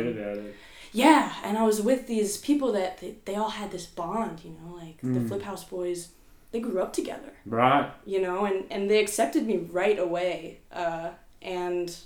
[0.90, 1.33] Forget about it.
[1.42, 4.50] Yeah, and I was with these people that they, they all had this bond, you
[4.50, 5.29] know, like the Mm.
[5.29, 6.09] Flip House boys,
[6.53, 7.90] they grew up together, Right.
[8.05, 10.61] you know, and, and they accepted me right away.
[10.72, 11.11] Uh,
[11.42, 11.96] and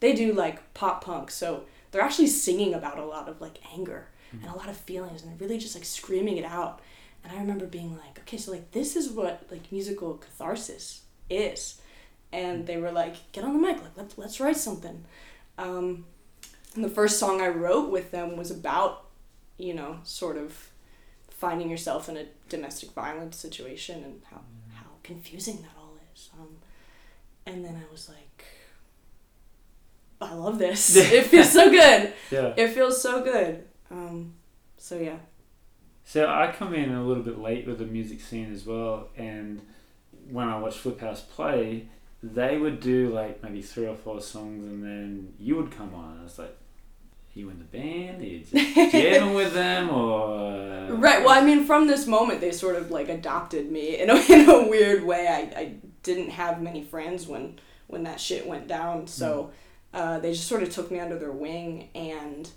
[0.00, 4.08] they do like pop punk, so they're actually singing about a lot of like anger
[4.30, 6.80] and a lot of feelings, and really just like screaming it out.
[7.24, 11.80] And I remember being like, okay, so like this is what like musical catharsis is.
[12.30, 15.04] And they were like, get on the mic, like let's let's write something.
[15.56, 16.04] Um,
[16.78, 19.06] and the first song I wrote with them was about,
[19.56, 20.70] you know, sort of
[21.28, 24.42] finding yourself in a domestic violence situation and how,
[24.74, 26.30] how confusing that all is.
[26.38, 26.58] Um,
[27.46, 28.44] and then I was like,
[30.20, 30.94] I love this.
[30.96, 32.12] it feels so good.
[32.30, 32.54] Yeah.
[32.56, 33.64] It feels so good.
[33.90, 34.34] Um,
[34.76, 35.16] so yeah.
[36.04, 39.62] So I come in a little bit late with the music scene as well, and
[40.30, 41.88] when I watched Flip House play,
[42.22, 46.12] they would do like maybe three or four songs, and then you would come on.
[46.12, 46.54] And I was like, "Are
[47.38, 48.20] you in the band?
[48.20, 48.52] Are you just
[48.92, 51.24] jamming with them, or Right.
[51.24, 54.48] Well, I mean, from this moment, they sort of like adopted me in a, in
[54.48, 55.26] a weird way.
[55.28, 59.50] I, I didn't have many friends when when that shit went down, so
[59.94, 62.50] uh, they just sort of took me under their wing, and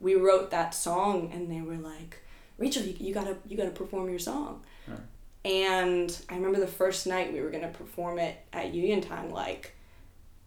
[0.00, 2.18] we wrote that song, and they were like,
[2.58, 4.98] "Rachel, you, you gotta you gotta perform your song." Right.
[5.44, 9.74] And I remember the first night we were gonna perform it at Union Time, like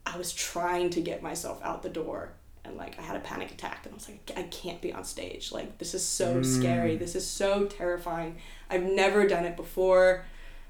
[0.06, 2.34] I was trying to get myself out the door
[2.66, 5.04] and like I had a panic attack and I was like I can't be on
[5.04, 5.52] stage.
[5.52, 6.46] Like this is so Mm.
[6.46, 6.98] scary.
[6.98, 8.38] This is so terrifying.
[8.70, 10.26] I've never done it before.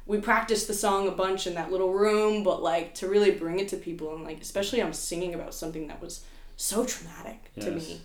[0.05, 3.59] We practiced the song a bunch in that little room but like to really bring
[3.59, 6.23] it to people and like especially I'm singing about something that was
[6.57, 8.01] so traumatic to me.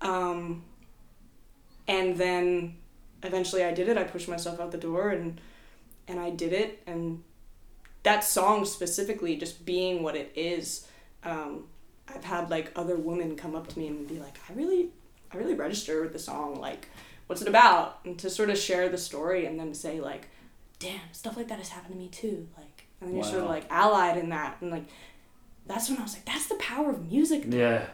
[0.00, 0.64] Um
[1.86, 2.76] and then
[3.22, 3.96] eventually I did it.
[3.96, 5.40] I pushed myself out the door and
[6.06, 6.82] and I did it.
[6.86, 7.22] And
[8.02, 10.86] that song specifically just being what it is
[11.24, 11.64] um,
[12.14, 14.90] I've had like other women come up to me and be like I really
[15.32, 16.88] I really register with the song like
[17.26, 20.28] what's it about and to sort of share the story and then say like
[20.78, 23.48] damn stuff like that has happened to me too like and then you're sort of
[23.50, 24.84] like allied in that and like
[25.66, 27.84] that's when I was like that's the power of music Yeah,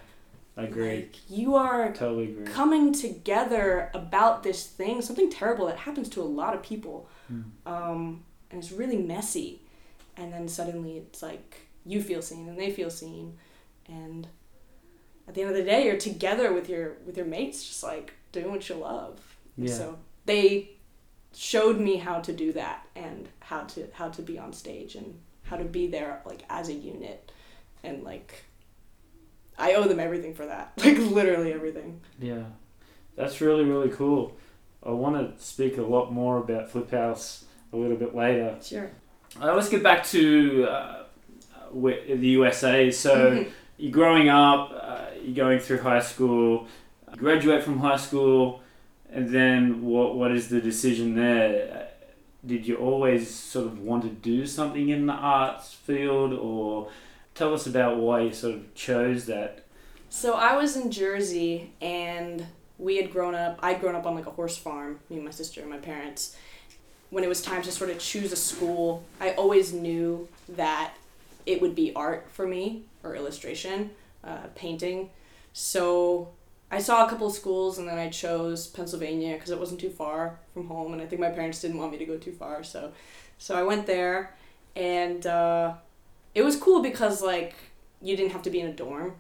[0.57, 0.95] I agree.
[0.97, 2.47] like you are totally agree.
[2.47, 7.09] coming together about this thing, something terrible that happens to a lot of people.
[7.67, 9.61] Um, and it's really messy.
[10.17, 13.37] And then suddenly it's like you feel seen and they feel seen.
[13.89, 14.29] And
[15.29, 18.13] at the end of the day, you're together with your with your mates, just like
[18.33, 19.21] doing what you love.
[19.57, 19.73] Yeah.
[19.73, 20.71] So they
[21.35, 25.19] showed me how to do that and how to how to be on stage and
[25.43, 27.31] how to be there like as a unit
[27.83, 28.45] and like
[29.59, 30.73] I owe them everything for that.
[30.85, 32.01] Like literally everything.
[32.21, 32.45] Yeah,
[33.17, 34.37] that's really really cool.
[34.83, 38.57] I want to speak a lot more about Flip House a little bit later.
[38.63, 38.91] Sure.
[39.41, 41.05] Uh, let's get back to uh,
[41.73, 42.91] the USA.
[42.91, 43.51] So Mhm.
[43.77, 46.67] You're growing up, uh, you're going through high school,
[47.17, 48.63] graduate from high school,
[49.11, 50.17] and then what?
[50.17, 51.89] What is the decision there?
[52.45, 56.91] Did you always sort of want to do something in the arts field, or
[57.35, 59.65] tell us about why you sort of chose that?
[60.11, 62.47] So I was in Jersey and
[62.79, 65.33] we had grown up, I'd grown up on like a horse farm, me and my
[65.33, 66.37] sister and my parents.
[67.11, 70.95] When it was time to sort of choose a school, I always knew that
[71.47, 73.91] it would be art for me or illustration,
[74.23, 75.11] uh, painting.
[75.53, 76.31] So
[76.71, 79.91] I saw a couple of schools and then I chose Pennsylvania because it wasn't too
[79.91, 82.65] far from home and I think my parents didn't want me to go too far.
[82.65, 82.93] So,
[83.39, 84.35] so I went there
[84.75, 85.75] and uh,
[86.35, 87.55] it was cool because like
[88.01, 89.15] you didn't have to be in a dorm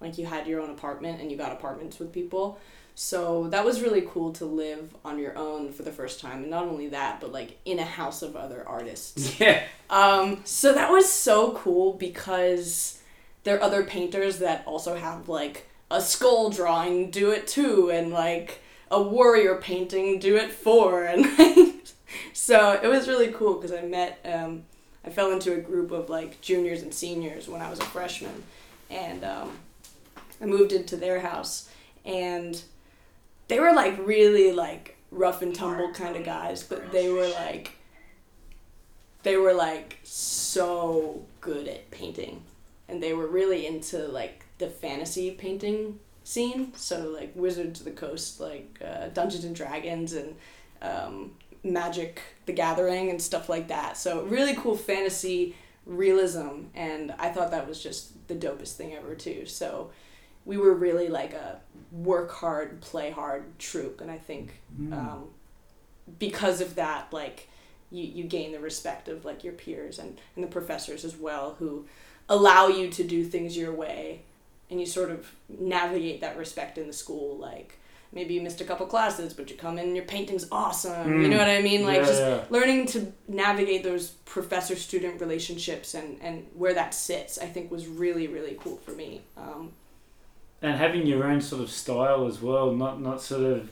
[0.00, 2.58] like you had your own apartment and you got apartments with people
[3.02, 6.42] so that was really cool to live on your own for the first time.
[6.42, 9.40] And not only that but like in a house of other artists.
[9.40, 9.62] Yeah.
[9.88, 13.00] um, so that was so cool because
[13.44, 18.10] there are other painters that also have like a skull drawing do it too and
[18.12, 18.60] like
[18.90, 21.86] a warrior painting do it for and like,
[22.34, 24.64] so it was really cool because I met um,
[25.06, 28.42] I fell into a group of like juniors and seniors when I was a freshman.
[28.90, 29.56] And um,
[30.38, 31.70] I moved into their house
[32.04, 32.62] and
[33.50, 37.76] they were like really like rough and tumble kind of guys but they were like
[39.22, 42.42] they were like so good at painting.
[42.88, 46.72] And they were really into like the fantasy painting scene.
[46.74, 50.36] So like wizards of the coast like uh, dungeons and dragons and
[50.82, 51.32] um,
[51.62, 53.96] magic the gathering and stuff like that.
[53.96, 59.14] So really cool fantasy realism and i thought that was just the dopest thing ever
[59.14, 59.46] too.
[59.46, 59.90] So
[60.44, 61.60] we were really like a
[61.92, 64.54] work hard play hard troupe and i think
[64.92, 65.24] um,
[66.18, 67.48] because of that like
[67.90, 71.56] you, you gain the respect of like your peers and, and the professors as well
[71.58, 71.86] who
[72.28, 74.22] allow you to do things your way
[74.70, 77.76] and you sort of navigate that respect in the school like
[78.12, 81.28] maybe you missed a couple classes but you come in and your painting's awesome you
[81.28, 81.38] know Mm.
[81.38, 82.44] what i mean like Yeah, just yeah.
[82.50, 87.86] learning to navigate those professor student relationships and, and where that sits i think was
[87.88, 89.72] really really cool for me um,
[90.62, 93.70] and having your own sort of style as well not not sort of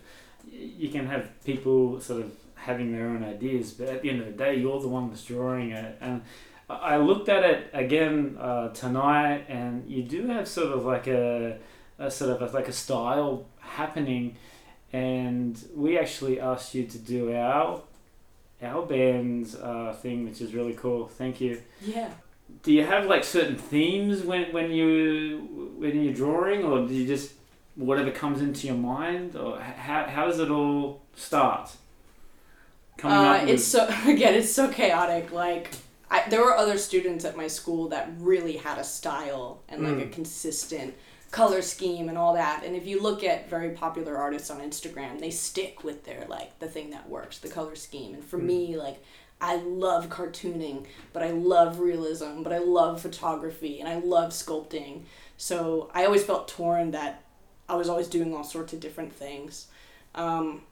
[0.50, 4.26] you can have people sort of having their own ideas but at the end of
[4.26, 5.96] the day you're the one that's drawing it.
[6.00, 6.22] And
[6.68, 11.58] I- looked at it again uh, tonight and you do have sort of like a,
[11.98, 14.36] a sort of a, like a style happening.
[14.92, 17.82] And we actually asked you to do our
[18.60, 21.06] our band's uh, thing which is really cool.
[21.06, 21.62] Thank you.
[21.80, 22.10] Yeah
[22.62, 27.06] do you have like certain themes when when you when you're drawing or do you
[27.06, 27.32] just
[27.76, 31.70] whatever comes into your mind, or how how does it all start?
[32.96, 35.30] Coming Uh, it's so again, it's so chaotic.
[35.32, 35.70] Like,
[36.10, 39.98] I, there were other students at my school that really had a style and like
[40.04, 40.12] a Mm.
[40.12, 40.94] consistent
[41.30, 42.64] color scheme and all that.
[42.64, 46.58] And if you look at very popular artists on Instagram, they stick with their like
[46.58, 48.14] the thing that works, the color scheme.
[48.14, 48.44] And for Mm.
[48.44, 49.02] me, like.
[49.40, 55.02] I love cartooning, but I love realism, but I love photography and I love sculpting.
[55.36, 57.22] So I always felt torn that
[57.68, 59.66] I was always doing all sorts of different things.
[60.14, 60.62] Um,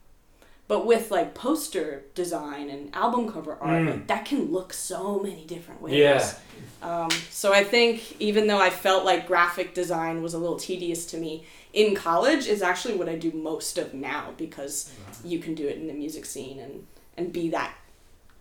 [0.68, 3.86] but with like poster design and album cover art, Mm.
[3.90, 5.94] like, that can look so many different ways.
[5.94, 6.32] Yeah.
[6.82, 11.06] Um, so I think even though I felt like graphic design was a little tedious
[11.06, 14.90] to me in college, is actually what I do most of now because
[15.24, 16.86] you can do it in the music scene and
[17.16, 17.72] and be that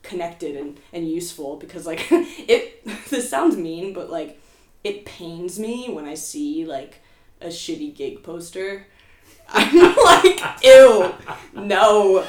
[0.06, 4.40] connected and, and useful because like it this sounds mean but like
[4.84, 7.02] it pains me when I see like
[7.42, 8.88] a shitty gig poster.
[9.50, 11.14] I'm like, ew,
[11.54, 12.20] no.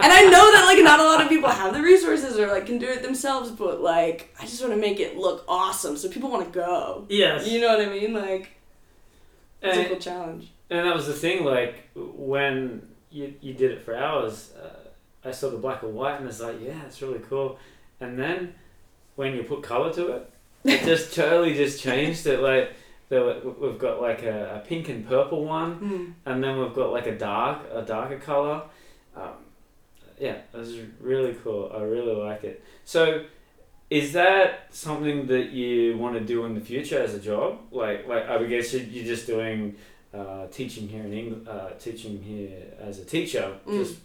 [0.00, 2.66] And I know that like not a lot of people have the resources or like
[2.66, 6.08] can do it themselves, but like I just want to make it look awesome so
[6.08, 7.04] people want to go.
[7.08, 7.46] yes.
[7.48, 8.12] You know what I mean?
[8.12, 8.50] Like
[9.62, 10.52] it's a And- cool challenge.
[10.70, 14.87] And that was the thing, like when you, you did it for hours, uh,
[15.24, 17.58] I saw the black and white, and it's like, yeah, it's really cool.
[18.00, 18.54] And then
[19.16, 20.30] when you put color to it,
[20.64, 22.40] it just totally just changed it.
[22.40, 22.72] Like
[23.08, 26.04] there we've got like a, a pink and purple one, Hmm.
[26.26, 28.62] and then we've got like a dark, a darker color.
[29.16, 29.30] Um,
[30.20, 31.72] yeah, it was really cool.
[31.74, 32.62] I really like it.
[32.84, 33.24] So.
[33.90, 37.58] Is that something that you want to do in the future as a job?
[37.70, 39.76] Like, like I would guess you- you're just doing
[40.12, 43.56] uh, teaching here in England, uh, teaching here as a teacher.
[43.66, 43.78] Mm.
[43.82, 43.96] Just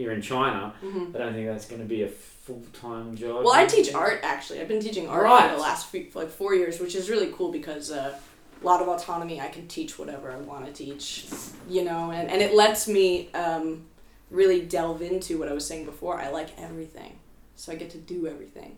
[0.00, 0.74] you're in China.
[0.80, 3.44] hmm I don't think that's going to be a full time job.
[3.44, 4.60] Well, I teach art actually.
[4.60, 5.50] I've been teaching art Right.
[5.50, 8.18] for the last few, for like four years, which is really cool because uh,
[8.62, 9.40] a lot of autonomy.
[9.40, 11.26] I can teach whatever I want to teach,
[11.68, 13.84] you know, and, and it lets me um,
[14.30, 16.20] really delve into what I was saying before.
[16.20, 17.18] I like everything,
[17.56, 18.76] so I get to do everything.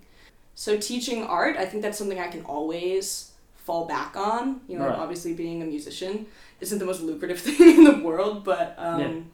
[0.55, 4.61] So teaching art, I think that's something I can always fall back on.
[4.69, 4.99] You know, Right.
[4.99, 6.27] obviously being a musician
[6.61, 9.31] isn't the most lucrative thing in the world, but um.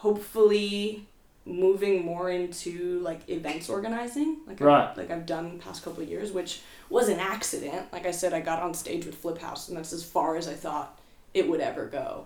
[0.00, 1.06] Hopefully
[1.44, 4.38] moving more into like events organizing.
[4.46, 4.88] Like Right.
[4.88, 7.92] I've, like I've done the past couple years which was an accident.
[7.92, 10.48] Like I said I got on stage with Flip House and that's as far as
[10.48, 10.98] I thought
[11.34, 12.24] it would ever go.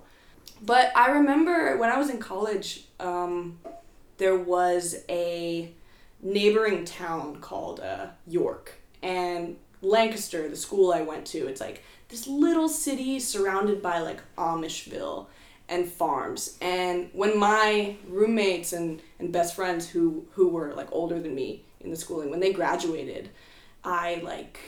[0.63, 3.59] But I remember when I was in college um,
[4.19, 5.73] there was a
[6.23, 8.75] neighboring town called uh, York.
[9.03, 14.21] And Lancaster the school I went to it's like this little city surrounded by like
[14.39, 15.27] Amishville
[15.75, 16.57] and farms.
[16.61, 20.05] And when my roommates and, and best friends who
[20.35, 21.49] who were like older than me
[21.81, 23.25] in the schooling, when they graduated,
[23.83, 24.59] I like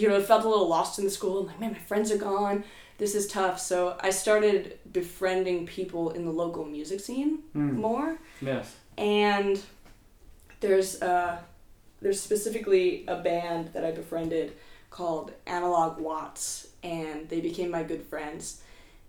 [0.00, 1.44] you know, felt a little lost in the school.
[1.46, 2.62] Like, man, my friends are gone.
[2.98, 3.58] This is tough.
[3.58, 7.74] So I started befriending people in the local music scene Mm.
[7.86, 8.66] more Yes.
[8.98, 9.54] and
[10.60, 11.38] there's uh
[12.02, 14.52] there's specifically a band that I befriended
[14.90, 18.60] called Analog Watts and they became my good friends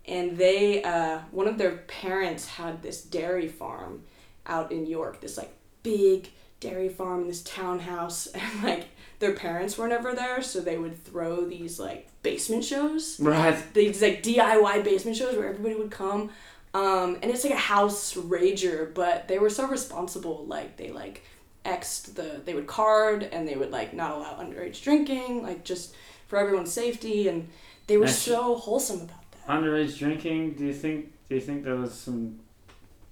[0.06, 4.02] and they uh one of their parents had this dairy farm
[4.46, 6.30] out in York this like big
[6.60, 8.86] dairy farm in this townhouse and like
[9.18, 13.56] their parents were never there so they would throw these like basement shows Right.
[13.74, 16.30] these like DIY basement shows where everybody would come.
[16.72, 20.44] Um, and it's like a house rager, but they were so responsible.
[20.46, 21.22] Like they like
[21.64, 25.94] xed the they would card and they would like not allow underage drinking, like just
[26.28, 27.26] for everyone's safety.
[27.28, 27.48] And
[27.88, 29.19] they were That's- so wholesome about.
[29.48, 30.52] Underage drinking.
[30.54, 31.12] Do you think?
[31.28, 32.38] Do you think there was some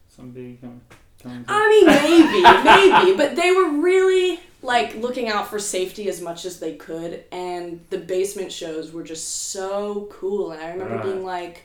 [0.09, 0.81] somebody um,
[1.23, 1.45] coming?
[1.45, 6.09] coming to- I mean, maybe, maybe, but they were really like looking out for safety
[6.09, 10.53] as much as they could, and the basement shows were just so cool.
[10.53, 11.05] And I remember Right.
[11.05, 11.65] being like,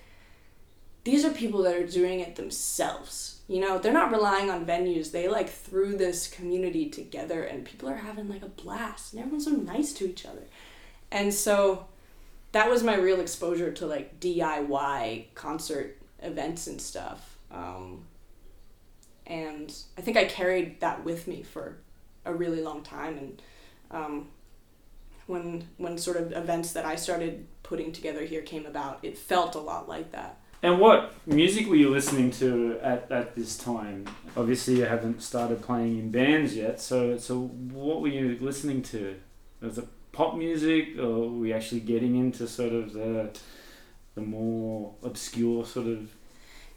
[1.03, 3.41] these are people that are doing it themselves.
[3.47, 5.11] You know, they're not relying on venues.
[5.11, 9.45] They like threw this community together, and people are having like a blast, and everyone's
[9.45, 10.43] so nice to each other.
[11.11, 11.85] And so
[12.53, 17.37] that was my real exposure to like DIY concert events and stuff.
[17.51, 18.05] Um,
[19.27, 21.77] and I think I carried that with me for
[22.25, 23.17] a really long time.
[23.17, 23.41] And
[23.91, 24.27] um,
[25.27, 29.55] when when sort of events that I started putting together here came about, it felt
[29.55, 30.39] a lot like that.
[30.61, 34.07] And what music were you listening to at, at this time?
[34.37, 36.79] Obviously, you haven't started playing in bands yet.
[36.79, 39.19] So, so what were you listening to?
[39.59, 43.37] Was it pop music, or were you actually getting into sort of the
[44.15, 46.09] the more obscure sort of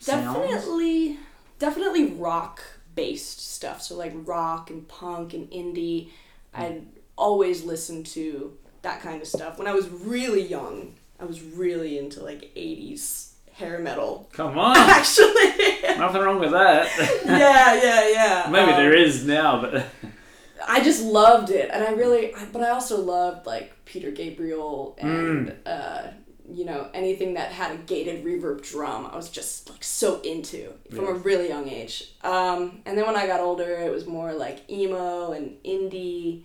[0.00, 0.36] sounds?
[0.36, 1.18] Definitely,
[1.60, 2.62] definitely rock
[2.96, 3.80] based stuff.
[3.82, 6.08] So like rock and punk and indie.
[6.52, 9.58] I'd always listened to that kind of stuff.
[9.58, 14.28] When I was really young, I was really into like '80s hair metal.
[14.32, 14.76] Come on.
[14.76, 15.34] Actually.
[15.98, 16.88] Nothing wrong with that.
[17.26, 18.48] yeah, yeah, yeah.
[18.50, 19.86] Maybe Um, there is now, but
[20.66, 24.96] I just loved it, and I really, I- but I also loved like Peter Gabriel
[24.98, 26.08] and uh,
[26.52, 29.06] you know anything that had a gated reverb drum.
[29.06, 32.12] I was just like so into from a really young age.
[32.22, 36.42] Um, and then when I got older, it was more like emo and indie.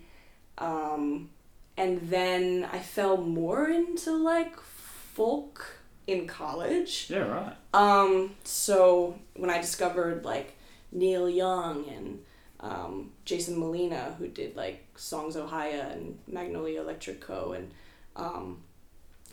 [0.57, 1.29] Um,
[1.77, 5.65] and then I fell more into like folk
[6.07, 7.07] in college.
[7.09, 7.55] yeah, right.
[7.73, 10.55] Um, so when I discovered like
[10.91, 12.19] Neil Young and
[12.61, 17.53] um, Jason Molina, who did like Songs: Ohia and Magnolia Electric Co.
[17.53, 17.71] and
[18.15, 18.61] um,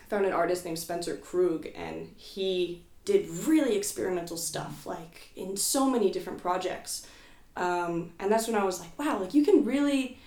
[0.08, 5.88] found an artist named Spencer Krug, and he did really experimental stuff, like in so
[5.90, 7.06] many different projects.
[7.56, 10.18] Um, and that's when I was like, wow, like you can really,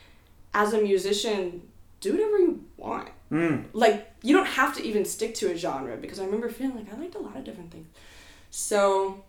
[0.54, 1.68] as a musician,
[2.02, 3.68] do whatever you want Mm.
[3.72, 6.94] like you don't have to even stick to a genre because I remember feeling like
[6.94, 7.88] I liked a lot of different things.
[8.50, 9.24] So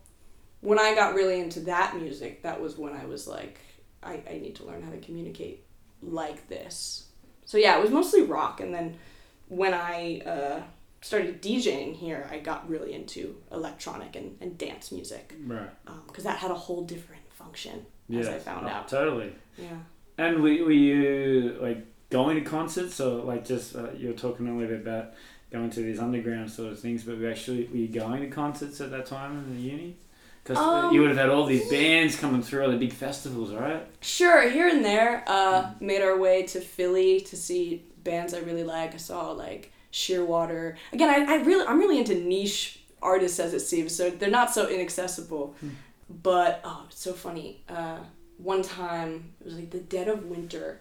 [0.62, 3.58] when I got really into that music, that was when I was like,
[4.02, 5.64] I, I need to learn how to communicate
[6.02, 7.06] like this.
[7.44, 8.96] So yeah, it was mostly rock, and then
[9.48, 10.62] when I uh,
[11.02, 15.68] started DJing here, I got really into electronic and, and dance music Right.
[16.06, 17.84] because that had a whole different function,
[18.16, 18.88] as I found Oh, out.
[18.88, 19.32] Totally.
[19.58, 19.76] Yeah.
[20.16, 24.46] And were, were you like going to concerts or like just uh, you were talking
[24.48, 25.12] a little bit about
[25.50, 28.80] going to these underground sort of things, but we actually were you going to concerts
[28.80, 29.96] at that time in the uni?
[30.43, 33.53] Because Um, you would have had all these bands coming through, all the big festivals,
[33.53, 33.86] right?
[34.01, 35.22] Sure, here and there.
[35.26, 38.95] Uh, made our way to Philly to see bands I really like.
[38.95, 40.76] I saw like Shearwater.
[40.93, 44.53] Again, I, I really I'm really into niche artists as it seems, so they're not
[44.53, 45.55] so inaccessible.
[46.22, 47.62] But oh, it's so funny.
[47.68, 47.99] Uh,
[48.38, 50.80] one time it was like the dead of winter,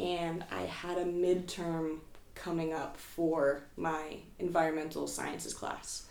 [0.00, 1.98] and I had a midterm
[2.34, 6.06] coming up for my environmental sciences class,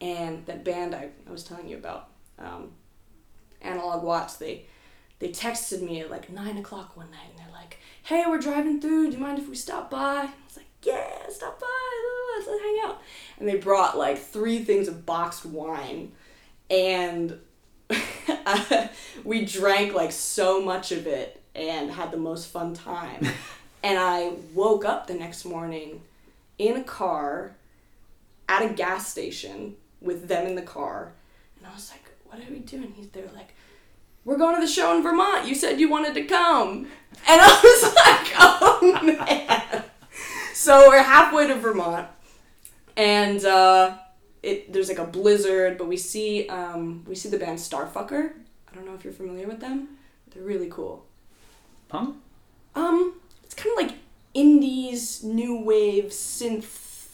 [0.00, 2.08] and that band I, I was telling you about,
[2.40, 2.70] um,
[3.62, 4.66] Analog Watts, they
[5.18, 8.80] they texted me at like nine o'clock one night and they're like, "Hey, we're driving
[8.80, 9.10] through.
[9.10, 11.66] Do you mind if we stop by?" I was like, "Yeah, stop by.
[12.36, 13.02] Let's, let's hang out."
[13.38, 16.12] And they brought like three things of boxed wine,
[16.70, 17.38] and
[19.24, 23.26] we drank like so much of it and had the most fun time.
[23.82, 26.02] and I woke up the next morning
[26.58, 27.52] in a car
[28.48, 31.12] at a gas station with them in the car,
[31.58, 33.54] and I was like, "What are we doing?" He's they're like
[34.24, 35.48] we're going to the show in Vermont.
[35.48, 36.86] You said you wanted to come.
[37.26, 39.84] And I was like, oh man.
[40.54, 42.06] So we're halfway to Vermont.
[42.96, 43.96] And uh,
[44.42, 48.32] it there's like a blizzard, but we see um, we see the band Starfucker.
[48.70, 49.88] I don't know if you're familiar with them.
[50.30, 51.04] They're really cool.
[51.88, 52.16] Punk?
[52.74, 53.98] Um, it's kind of like
[54.34, 57.08] indies, new wave, synth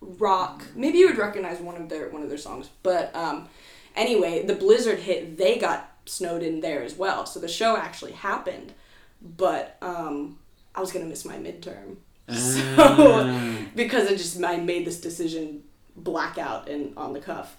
[0.00, 0.64] rock.
[0.76, 2.68] Maybe you would recognize one of their one of their songs.
[2.82, 3.48] But um,
[3.94, 5.36] anyway, the blizzard hit.
[5.38, 7.26] They got snowed in there as well.
[7.26, 8.72] So the show actually happened,
[9.20, 10.38] but um,
[10.74, 11.96] I was gonna miss my midterm.
[12.32, 13.58] So Ah.
[13.76, 15.62] because I just I made this decision
[15.96, 17.56] blackout and on the cuff.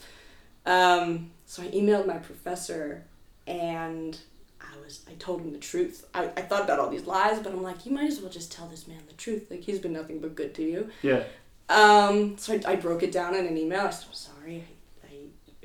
[0.65, 3.03] Um, so I emailed my professor
[3.45, 4.17] and
[4.59, 6.05] I was I told him the truth.
[6.15, 8.51] I, I thought about all these lies, but I'm like, you might as well just
[8.51, 9.47] tell this man the truth.
[9.51, 10.89] Like he's been nothing but good to you.
[11.03, 11.23] yeah.
[11.69, 13.81] Um, so I, I broke it down in an email.
[13.85, 14.63] I said, I'm sorry.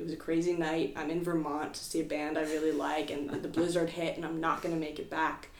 [0.00, 0.94] It was a crazy night.
[0.96, 4.24] I'm in Vermont to see a band I really like, and the blizzard hit, and
[4.24, 5.50] I'm not going to make it back.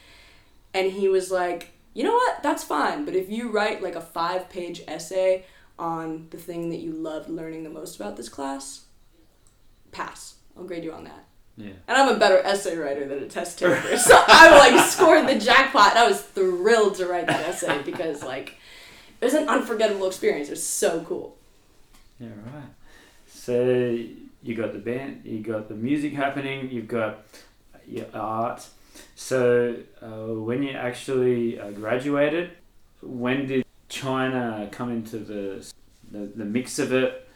[0.73, 2.41] And he was like, you know what?
[2.41, 3.05] That's fine.
[3.05, 5.45] But if you write like a five page essay
[5.77, 8.85] on the thing that you loved learning the most about this class,
[9.91, 10.35] pass.
[10.57, 11.25] I'll grade you on that.
[11.55, 11.73] Yeah.
[11.87, 13.95] And I'm a better essay writer than a test taker.
[13.97, 15.95] so I like scored the jackpot.
[15.95, 18.55] I was thrilled to write that essay because like
[19.19, 20.47] it was an unforgettable experience.
[20.47, 21.37] It was so cool.
[22.19, 22.63] Yeah, right.
[23.27, 24.05] So
[24.43, 27.25] you got the band, you got the music happening, you've got
[27.87, 28.67] your art.
[29.15, 32.51] So uh, when you actually uh, graduated,
[33.01, 35.71] when did China come into the
[36.11, 37.27] the, the mix of it?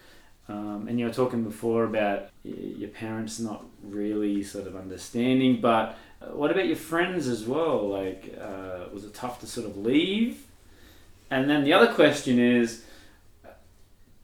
[0.48, 5.98] Um, and you were talking before about your parents not really sort of understanding, but
[6.22, 7.88] uh, what about your friends as well?
[7.90, 10.46] Like, uh, was it tough to sort of leave?
[11.32, 12.84] And then the other question is,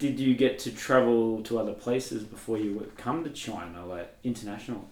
[0.02, 4.12] did you get to travel to other places before you would come to China, like
[4.24, 4.90] international?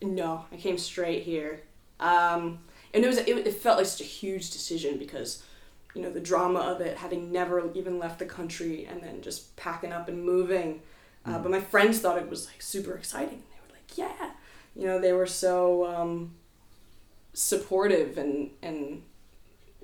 [0.00, 1.62] No, I came straight here.
[1.98, 2.60] Um,
[2.94, 5.42] and it was it, it felt like such a huge decision because
[5.94, 9.56] you know the drama of it having never even left the country and then just
[9.56, 10.82] packing up and moving
[11.24, 14.30] uh, but my friends thought it was like super exciting they were like yeah
[14.74, 16.34] you know they were so um,
[17.34, 19.02] supportive and and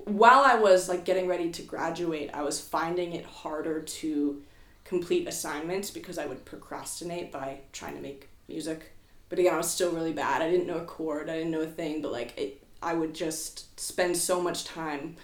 [0.05, 4.41] while i was like getting ready to graduate i was finding it harder to
[4.89, 8.91] complete assignments because I would procrastinate by trying to make music.
[9.29, 10.41] But again, I was still really bad.
[10.41, 11.29] I didn't know a chord.
[11.29, 12.01] I didn't know a thing.
[12.01, 15.15] But like it, I would just spend so much time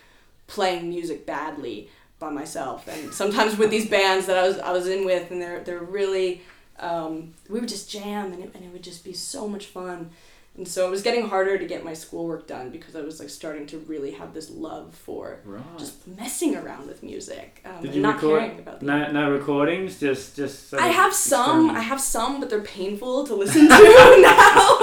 [0.46, 2.88] playing music badly by myself.
[2.88, 5.80] And sometimes with these bands that I was I was in with, and they're they're
[5.80, 6.44] really
[6.78, 10.12] um, we would just jam, and it, and it would just be so much fun.
[10.58, 13.30] And so it was getting harder to get my schoolwork done because I was like
[13.30, 15.62] starting to really have this love for Right.
[15.78, 18.40] just messing around with music um, Did you not record?
[18.40, 20.00] caring about the No, no recordings.
[20.00, 20.74] Just, just.
[20.74, 21.70] I have some.
[21.72, 23.68] I have some, but they're painful to listen to
[24.22, 24.80] now.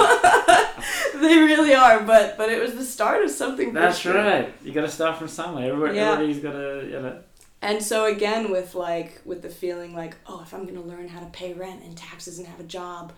[1.21, 2.01] they really are.
[2.03, 3.73] But but it was the start of something.
[3.73, 4.13] That's sure.
[4.15, 4.53] right.
[4.63, 5.71] You got to start from somewhere.
[5.71, 6.13] Everybody, Yeah.
[6.13, 7.19] Everybody's got to, you know.
[7.61, 11.21] And so again, with like with the feeling like, oh, if I'm gonna learn how
[11.21, 13.13] to pay rent and taxes and have a job,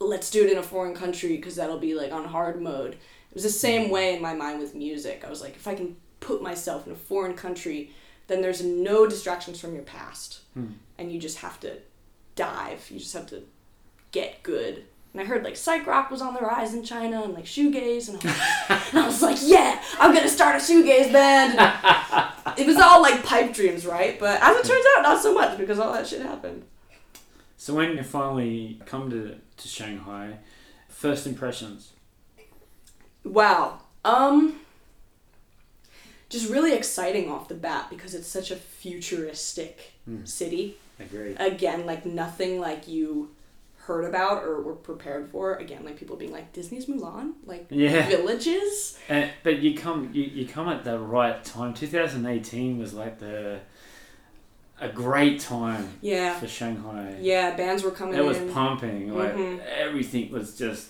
[0.00, 2.92] let's do it in a foreign country because that'll be like on hard mode.
[2.94, 5.24] It was the same way in my mind with music.
[5.26, 7.90] I was like, if I can put myself in a foreign country,
[8.28, 10.66] then there's no distractions from your past, Hmm.
[10.98, 11.78] and you just have to
[12.36, 12.88] dive.
[12.90, 13.42] You just have to
[14.12, 14.84] get good.
[15.12, 18.08] And I heard like psych rock was on the rise in China and like shoegaze,
[18.08, 21.58] and I was, and I was like, yeah, I'm gonna start a shoegaze band.
[22.56, 24.16] It was all like pipe dreams, right?
[24.20, 26.62] But as it turns out, not so much because all that shit happened.
[27.64, 30.36] So when you finally come to, to Shanghai,
[30.90, 31.92] first impressions.
[33.24, 33.80] Wow.
[34.04, 34.60] Um
[36.28, 40.26] just really exciting off the bat because it's such a futuristic Hmm.
[40.26, 40.76] city.
[41.00, 41.38] Agreed.
[41.40, 43.30] Again, like nothing like you
[43.86, 45.54] heard about or were prepared for.
[45.54, 48.06] Again, like people being like Disney's Mulan, like Yeah.
[48.06, 48.98] villages.
[49.08, 51.72] And, but you come you, you come at the right time.
[51.72, 53.60] 2018 was like the
[54.80, 56.38] a great time Yeah.
[56.38, 57.16] for Shanghai.
[57.20, 58.52] Yeah, bands were coming It was in.
[58.52, 59.14] pumping.
[59.14, 59.60] Like Mhm.
[59.66, 60.88] everything was just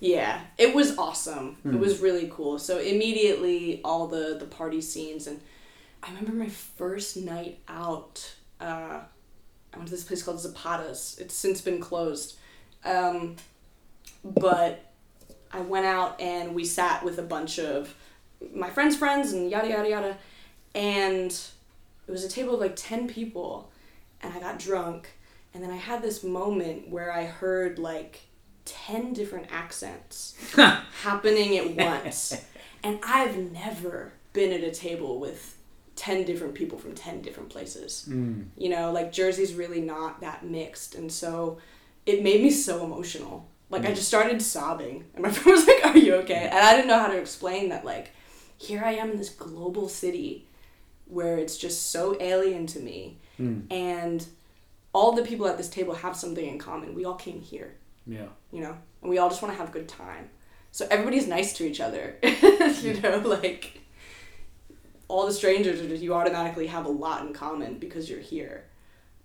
[0.00, 1.54] Yeah, it was awesome.
[1.62, 1.74] Hmm.
[1.74, 2.58] It was really cool.
[2.58, 5.40] So immediately all the the party scenes and
[6.02, 8.34] I remember my first night out.
[8.60, 9.00] Uh,
[9.72, 11.16] I went to this place called Zapata's.
[11.20, 12.34] It's since been closed,
[12.84, 13.36] um,
[14.24, 14.90] but
[15.52, 17.94] I went out and we sat with a bunch of
[18.52, 20.18] my friends' friends and yada yada yada,
[20.74, 21.40] and
[22.06, 23.70] it was a table of like ten people,
[24.22, 25.08] and I got drunk,
[25.54, 28.20] and then I had this moment where I heard like
[28.64, 30.36] 10 different accents
[31.02, 32.44] happening at once.
[32.84, 35.56] And I've never been at a table with
[35.96, 38.06] 10 different people from 10 different places.
[38.08, 40.94] mm, You know, like Jersey's really not that mixed.
[40.94, 41.58] And so
[42.06, 43.48] it made me so emotional.
[43.70, 43.94] Like, I Mm.
[43.96, 45.04] just started sobbing.
[45.14, 46.48] And my friend was like, Are you okay?
[46.50, 48.10] And I didn't know how to explain that, like,
[48.58, 50.46] here I am in this global city
[51.12, 53.18] where it's just so alien to me.
[53.38, 54.26] mm, And
[54.92, 56.94] all the people at this table have something in common.
[56.94, 57.74] We all came here
[58.06, 58.26] yeah.
[58.50, 60.30] you know, and we all just want to have a good time.
[60.70, 63.80] So everybody's nice to each other, you know, like
[65.08, 68.64] all the strangers are just you automatically have a lot in common because you're here.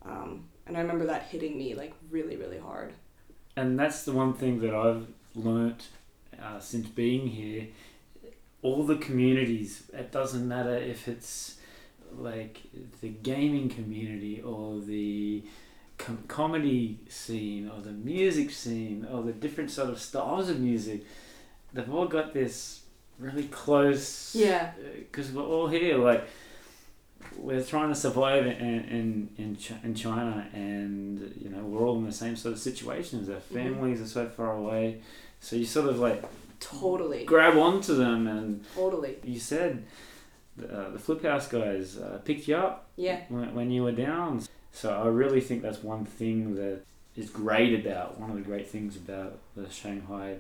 [0.05, 2.93] Um, and I remember that hitting me like really, really hard.
[3.55, 5.87] And that's the one thing that I've learnt
[6.41, 7.67] uh, since being here.
[8.61, 11.56] All the communities, it doesn't matter if it's
[12.15, 12.61] like
[13.01, 15.43] the gaming community or the
[15.97, 21.03] com- comedy scene or the music scene or the different sort of styles of music,
[21.73, 22.81] they've all got this
[23.19, 24.35] really close.
[24.35, 24.71] Yeah.
[24.79, 26.27] Uh, because we're all here, like
[27.35, 31.97] we're trying to survive in in in, Ch- in China, and you know we're all
[31.97, 33.29] in the same sort of situations.
[33.29, 33.55] Our mm-hmm.
[33.55, 35.01] families are so far away,
[35.39, 36.23] so you sort of like
[36.59, 37.25] Totally.
[37.25, 39.17] grab onto them, and Totally.
[39.23, 39.85] you said
[40.63, 43.21] uh, the Flip House guys uh, picked you up Yeah.
[43.29, 44.43] when, when you were down.
[44.71, 46.81] So I really think that's one thing that
[47.15, 50.35] is great about one of the great things about the Shanghai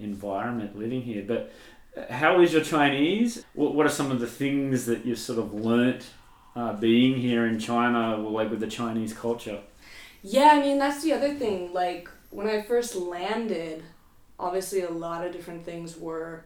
[0.00, 1.24] environment living here.
[1.26, 1.52] But
[1.96, 3.44] uh, how is your Chinese?
[3.54, 6.04] What, what are some of the things that you've sort of learnt
[6.54, 9.60] uh, being here in China, like with the Chinese culture?
[10.22, 11.72] Yeah, I mean, that's the other thing.
[11.72, 13.84] Like, when I first landed,
[14.38, 16.44] obviously a lot of different things were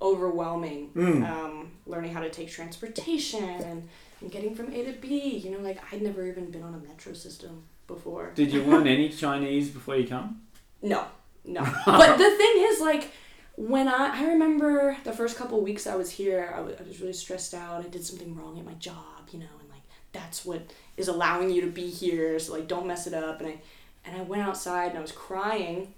[0.00, 0.90] overwhelming.
[0.94, 1.28] Mm.
[1.28, 3.88] Um, learning how to take transportation and,
[4.20, 5.36] and getting from A to B.
[5.38, 8.32] You know, like, I'd never even been on a metro system before.
[8.34, 10.42] Did you learn any Chinese before you come?
[10.82, 11.04] No,
[11.44, 11.62] no.
[11.86, 13.10] but the thing is, like,
[13.58, 17.00] when I I remember the first couple weeks I was here, I wa- I was
[17.00, 17.84] really stressed out.
[17.84, 19.82] I did something wrong at my job, you know, and like
[20.12, 22.38] that's what is allowing you to be here.
[22.38, 23.40] So like, don't mess it up.
[23.40, 23.60] And I
[24.04, 25.92] and I went outside and I was crying,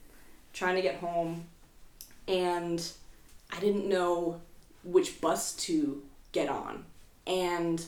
[0.55, 1.45] trying to get home,
[2.27, 2.83] and
[3.53, 4.41] I didn't know
[4.85, 6.85] which bus to get on,
[7.27, 7.85] and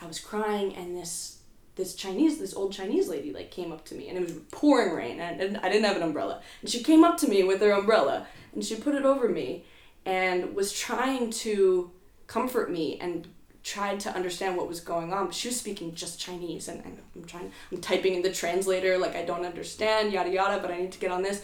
[0.00, 1.38] I was crying, and this
[1.76, 4.94] this Chinese, this old Chinese lady, like came up to me, and it was pouring
[4.94, 7.42] rain, and I didn't, I didn't have an umbrella, and she came up to me
[7.42, 9.64] with her umbrella, and she put it over me,
[10.04, 11.90] and was trying to
[12.26, 13.28] comfort me and
[13.62, 15.26] tried to understand what was going on.
[15.26, 18.98] But she was speaking just Chinese, and, and I'm trying, I'm typing in the translator
[18.98, 21.42] like I don't understand, yada yada, but I need to get on this.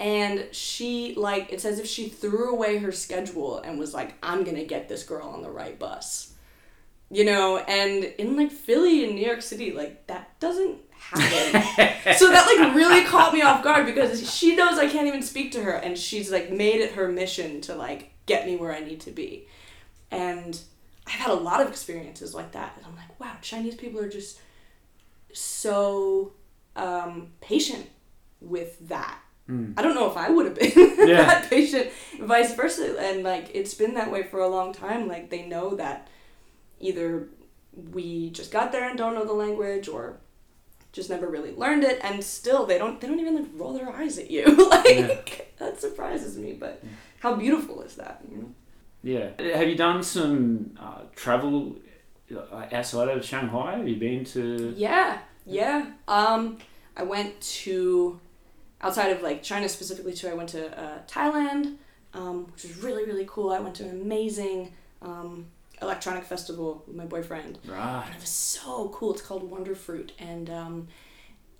[0.00, 4.42] And she like it's as if she threw away her schedule and was like, I'm
[4.42, 6.32] gonna get this girl on the right bus.
[7.10, 12.14] You know, and in like Philly and New York City, like that doesn't happen.
[12.16, 15.52] so that like really caught me off guard because she knows I can't even speak
[15.52, 18.80] to her and she's like made it her mission to like get me where I
[18.80, 19.48] need to be.
[20.10, 20.58] And
[21.06, 24.08] I've had a lot of experiences like that and I'm like, wow, Chinese people are
[24.08, 24.40] just
[25.32, 26.32] so
[26.76, 27.88] um, patient
[28.40, 29.18] with that.
[29.76, 30.72] I don't know if I would have been
[31.08, 31.24] Yeah.
[31.26, 31.88] that patient,
[32.20, 32.96] vice versa.
[32.98, 35.08] And like it's been that way for a long time.
[35.08, 36.08] Like they know that
[36.78, 37.28] either
[37.92, 40.18] we just got there and don't know the language or
[40.92, 43.88] just never really learned it and still they don't they don't even like roll their
[43.94, 46.82] eyes at you like that surprises me but
[47.20, 48.50] how beautiful is that you know
[49.02, 49.56] Yeah.
[49.56, 51.76] Have you done some uh, travel
[52.72, 53.76] outside of Shanghai?
[53.78, 54.74] Have you been to?
[54.76, 56.58] yeah yeah um
[56.96, 58.18] i went to
[58.82, 61.76] outside of like china specifically too i went to uh, thailand
[62.14, 64.72] um, which was really really cool i went to an amazing
[65.02, 65.46] um,
[65.82, 68.02] electronic festival with my boyfriend Right.
[68.06, 69.12] And it was so cool.
[69.14, 70.88] It's called Wonderfruit, and um,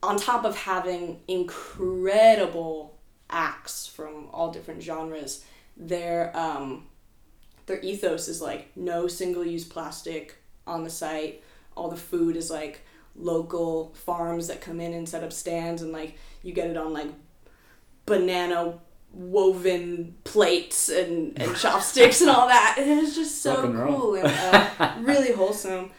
[0.02, 2.98] on top of having incredible
[3.30, 5.44] acts from all different genres,
[5.76, 6.86] their um,
[7.66, 11.42] their ethos is like no single use plastic on the site.
[11.76, 12.84] All the food is like
[13.20, 16.92] local farms that come in and set up stands, and like you get it on
[16.92, 17.08] like
[18.06, 18.74] banana
[19.12, 22.76] woven plates and, and chopsticks and all that.
[22.78, 25.90] And it was just so cool and uh, really wholesome.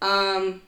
[0.00, 0.62] Um,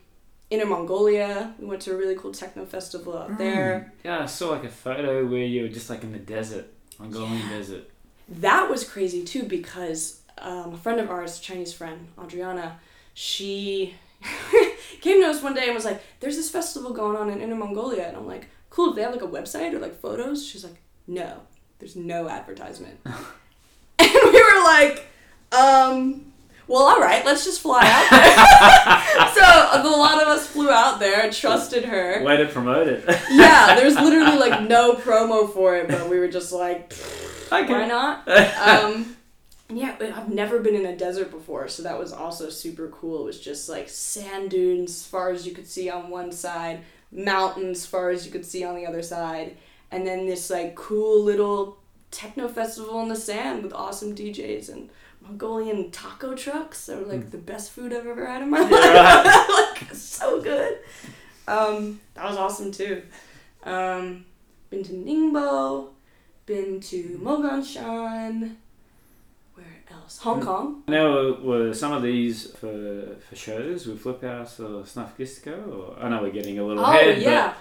[0.48, 3.92] Inner Mongolia, we went to a really cool techno festival out there.
[4.04, 6.66] Yeah, I saw like a photo where you were just like in the desert,
[6.98, 7.90] Mongolian desert.
[8.28, 12.78] That was crazy too because um, a friend of ours, a Chinese friend, Adriana,
[13.14, 13.94] she
[15.01, 17.55] came to us one day and was like, "There's this festival going on in Inner
[17.57, 18.90] Mongolia," and I'm like, "Cool.
[18.90, 21.42] Do they have like a website or like photos?" She's like, "No,
[21.78, 25.07] there's no advertisement." and we were like,
[25.53, 26.32] um.
[26.68, 29.34] Well, all right, let's just fly out there.
[29.34, 32.24] so a lot of us flew out there and trusted her.
[32.24, 33.05] Way to promote it.
[33.30, 36.92] Yeah, there's literally like no promo for it, but we were just like,
[37.53, 37.72] okay.
[37.72, 38.28] why not?
[38.28, 39.15] Um,
[39.68, 43.22] yeah, I've never been in a desert before, so that was also super cool.
[43.22, 46.80] It was just like sand dunes as far as you could see on one side,
[47.10, 49.56] mountains as far as you could see on the other side,
[49.90, 51.78] and then this like cool little
[52.12, 54.88] techno festival in the sand with awesome DJs and
[55.20, 56.86] Mongolian taco trucks.
[56.86, 59.48] They're like the best food I've ever had in my life.
[59.82, 60.78] like so good.
[61.48, 63.02] Um, that was awesome too.
[63.64, 64.26] Um,
[64.70, 65.88] been to Ningbo,
[66.46, 68.56] been to Moganshan.
[70.07, 70.18] Else?
[70.18, 70.84] Hong Kong.
[70.86, 75.96] Now, were some of these for for shows with Flip House or Snuff Disco?
[75.98, 77.54] Or I know we're getting a little Oh ahead, yeah,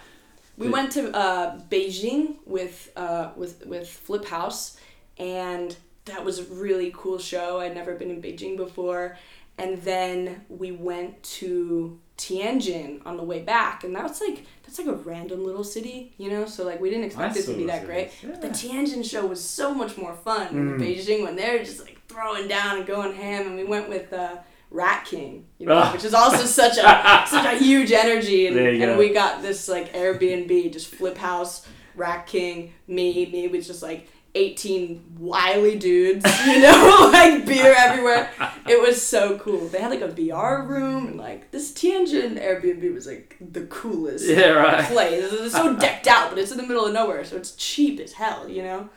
[0.55, 4.77] we but- went to uh, Beijing with uh, with with Flip House,
[5.17, 5.75] and
[6.05, 7.59] that was a really cool show.
[7.61, 9.17] I'd never been in Beijing before,
[9.57, 14.45] and then we went to Tianjin on the way back, and that was like
[14.75, 16.45] that's like a random little city, you know.
[16.45, 18.11] So like we didn't but expect it to be that great.
[18.23, 18.35] Yeah.
[18.37, 20.95] The Tianjin show was so much more fun than the Mm.
[20.97, 24.37] Beijing when They're just like throwing down and going ham, and we went with uh,
[24.71, 25.91] Rat King, you know, Ah.
[25.93, 28.47] which is also such a such a huge energy.
[28.47, 28.97] And, and go.
[28.97, 31.65] we got this like Airbnb, just flip house,
[31.95, 34.09] Rat King, me, me was just like.
[34.35, 38.29] 18 wily dudes, you know, like beer everywhere.
[38.67, 39.67] It was so cool.
[39.67, 44.27] They had like a VR room and like this Tianjin Airbnb was like the coolest
[44.27, 44.83] Yeah, right.
[44.85, 45.23] place.
[45.31, 48.13] It's so decked out, but it's in the middle of nowhere, so it's cheap as
[48.13, 48.89] hell, you know.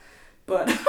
[0.45, 0.79] But it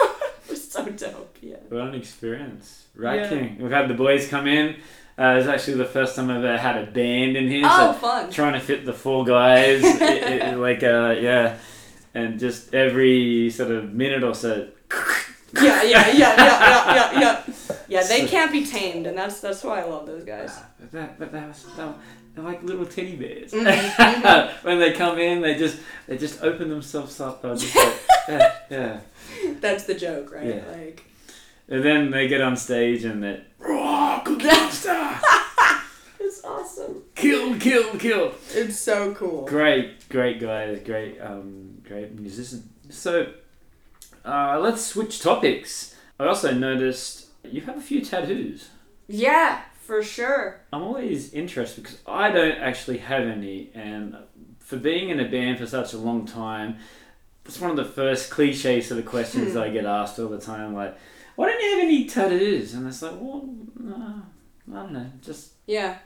[0.49, 1.37] was so dope.
[1.41, 1.57] Yeah.
[1.69, 2.87] What an experience.
[2.97, 3.29] Rat Yeah.
[3.29, 3.59] King.
[3.61, 4.77] We've had the boys come in.
[5.19, 7.67] Uh, it's actually the first time I've ever had a band in here.
[7.69, 8.31] Oh, so fun.
[8.31, 11.59] trying to fit the four guys, it, it, like uh, yeah,
[12.15, 14.69] and just every sort of minute or so.
[15.61, 17.43] Yeah, yeah, yeah, yeah, yeah, yeah, yeah.
[17.89, 20.57] Yeah, they can't be tamed, and that's that's why I love those guys.
[20.79, 21.95] But that, but that was, that,
[22.35, 23.53] they're like little teddy bears.
[23.53, 27.43] Mhm, when they come in, they just they just open themselves up.
[27.43, 27.95] Just like,
[28.29, 29.01] yeah, yeah.
[29.61, 30.47] That's the joke, right?
[30.47, 30.63] Yeah.
[30.71, 31.05] Like,
[31.69, 33.41] And then they get on stage and they
[34.25, 35.19] cookie monster,
[36.21, 37.03] it's awesome.
[37.15, 38.35] kill, kill, kill.
[38.55, 39.47] It's so cool.
[39.47, 42.71] Great, great guys, great, um, great musician.
[42.89, 43.33] So,
[44.25, 45.97] uh, let's switch topics.
[46.21, 48.69] I also noticed you have a few tattoos.
[49.09, 50.61] Yeah, for sure.
[50.73, 54.17] I'm always interested because I don't actually have any, and
[54.61, 56.77] for being in a band for such a long time,
[57.45, 60.75] it's one of the first cliche sort of questions I get asked all the time.
[60.75, 60.97] Like,
[61.35, 62.75] why don't you have any tattoos?
[62.75, 63.49] And it's like, well,
[63.81, 64.23] no,
[64.71, 65.97] I don't know, just Yeah.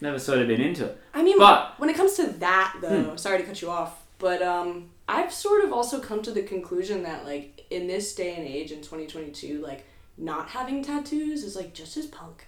[0.00, 0.98] never sort of been into it.
[1.14, 3.16] I mean, But- when it comes to that, though, Hmm.
[3.16, 7.02] sorry to cut you off, but um, I've sort of also come to the conclusion
[7.02, 9.84] that, like, in this day and age in 2022, like,
[10.16, 12.46] not having tattoos is, like, just as punk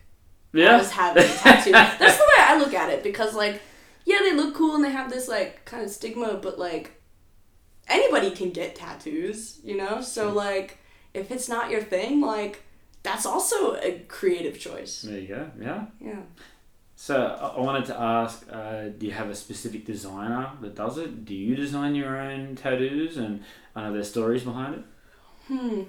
[0.53, 0.79] Yeah.
[0.79, 1.73] as having a tattoo.
[1.73, 3.61] That's the way I look at it because, like,
[4.05, 6.93] yeah, they look cool and they have this, like, kind of stigma, but, like,
[7.89, 10.01] anybody can get tattoos, you know?
[10.01, 10.79] So, like,
[11.15, 12.63] if it's not your thing, like,
[13.03, 15.03] that's also a creative choice.
[15.03, 15.51] There you go.
[15.61, 15.87] Yeah.
[16.01, 16.21] Yeah.
[17.03, 17.17] So
[17.57, 21.25] I wanted to ask, uh, do you have a specific designer that does it?
[21.25, 23.43] Do you design your own tattoos, and
[23.75, 24.85] are there stories behind it.
[25.49, 25.83] Hmm.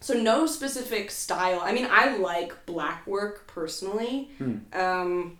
[0.00, 1.60] So no specific style.
[1.62, 4.30] I mean, I like black work personally.
[4.38, 4.56] Hmm.
[4.72, 5.38] Um,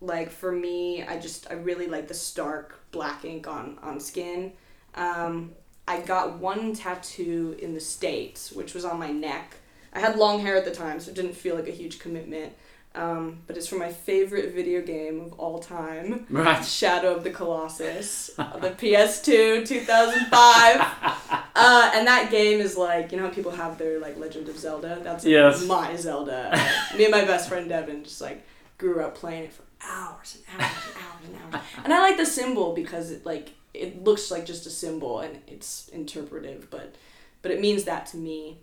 [0.00, 4.52] like for me, I just I really like the stark black ink on on skin.
[4.94, 5.50] Um,
[5.88, 9.56] I got one tattoo in the states, which was on my neck.
[9.92, 12.52] I had long hair at the time, so it didn't feel like a huge commitment.
[12.94, 16.26] Um, but it's from my favorite video game of all time.
[16.30, 16.64] Right.
[16.64, 20.86] Shadow of the Colossus the PS2 2005.
[21.56, 24.58] Uh, and that game is like, you know how people have their like Legend of
[24.58, 24.98] Zelda?
[25.04, 25.64] That's Yes.
[25.64, 26.50] my Zelda.
[26.98, 28.44] Me and my best friend Devin just like
[28.76, 31.62] grew up playing it for hours and hours and hours and hours.
[31.84, 35.38] And I like the symbol because it like it looks like just a symbol and
[35.46, 36.96] it's interpretive, but
[37.40, 38.58] but it means that to me.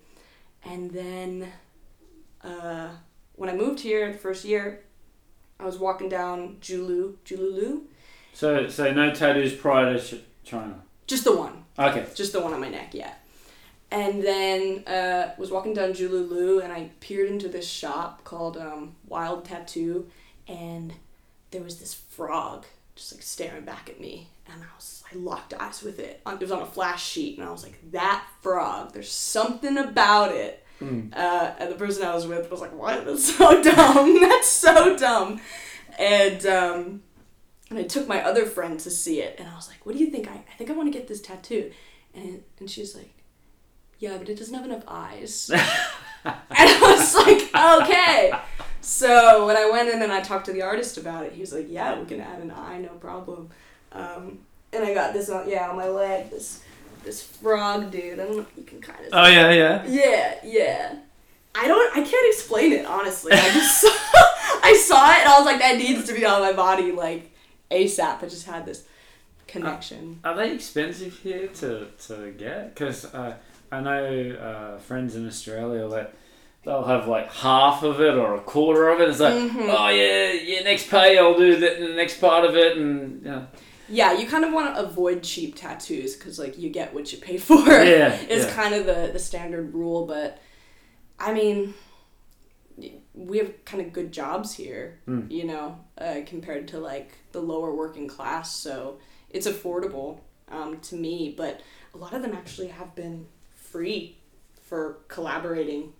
[0.65, 1.47] And then
[2.43, 2.89] uh,
[3.35, 4.81] when I moved here the first year,
[5.59, 7.81] I was walking down Julu, Jululu,
[8.33, 10.81] So so no tattoos prior to Ch- China.
[11.07, 11.65] just the one.
[11.79, 12.05] Okay.
[12.15, 13.13] just the one on my neck, yeah.
[13.91, 18.95] And then uh, was walking down Jululu, and I peered into this shop called um,
[19.07, 20.07] Wild Tattoo,
[20.47, 20.93] and
[21.51, 22.65] there was this frog
[22.95, 26.21] just like staring back at me, and I was I locked eyes with it.
[26.25, 28.93] It was on a flash sheet, and I was like, that frog.
[28.93, 30.60] There's something about it.
[30.81, 31.15] Mm.
[31.15, 33.05] Uh, and the person I was with was like, what?
[33.05, 34.19] That's so dumb.
[34.19, 35.39] That's so dumb.
[35.99, 37.03] And um,
[37.69, 40.03] and I took my other friend to see it, and I was like, "What do
[40.03, 40.29] you think?
[40.29, 41.71] I, I think I want to get this tattoo."
[42.13, 43.13] And and she's like,
[43.99, 45.49] "Yeah, but it doesn't have enough eyes."
[46.23, 48.31] and I was like, "Okay."
[48.81, 51.53] So when I went in and I talked to the artist about it, he was
[51.53, 53.49] like, "Yeah, we can add an eye, no problem."
[53.91, 54.39] Um,
[54.73, 56.63] and I got this on yeah on my leg, this
[57.03, 58.19] this frog dude.
[58.19, 59.07] I don't know if you can kind of.
[59.13, 59.85] Oh yeah, yeah.
[59.87, 60.95] Yeah, yeah.
[61.55, 61.91] I don't.
[61.97, 63.31] I can't explain it honestly.
[63.33, 63.89] I just saw,
[64.63, 67.31] I saw it and I was like, that needs to be on my body like
[67.69, 68.23] ASAP.
[68.23, 68.85] I just had this
[69.47, 70.19] connection.
[70.23, 72.73] Are they expensive here to, to get?
[72.73, 73.35] Because uh,
[73.71, 74.31] I know
[74.75, 76.13] uh, friends in Australia that
[76.63, 79.09] they'll have like half of it or a quarter of it.
[79.09, 79.67] It's like, Mhm.
[79.77, 83.41] oh yeah, yeah, next pay I'll do the, the next part of it, and yeah,
[83.91, 87.19] yeah, you kind of want to avoid cheap tattoos because like you get what you
[87.19, 87.59] pay for.
[87.67, 88.53] yeah, is yeah.
[88.53, 90.05] kind of the the standard rule.
[90.05, 90.39] But
[91.19, 91.73] I mean,
[93.13, 95.29] we have kind of good jobs here, Mm.
[95.31, 98.55] you know, uh, compared to like the lower working class.
[98.55, 98.97] So
[99.29, 100.19] it's affordable
[100.49, 101.33] um, to me.
[101.35, 101.61] But
[101.93, 104.17] a lot of them actually have been free
[104.63, 105.93] for collaborating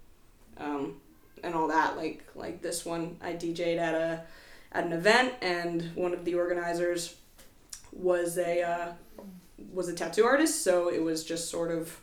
[0.58, 1.02] um,
[1.44, 1.98] and all that.
[1.98, 4.24] Like like this one, I DJ'd at a
[4.74, 7.16] at an event, and one of the organizers
[7.92, 8.92] was a uh,
[9.74, 10.64] was a tattoo artist.
[10.64, 12.00] So it was just sort of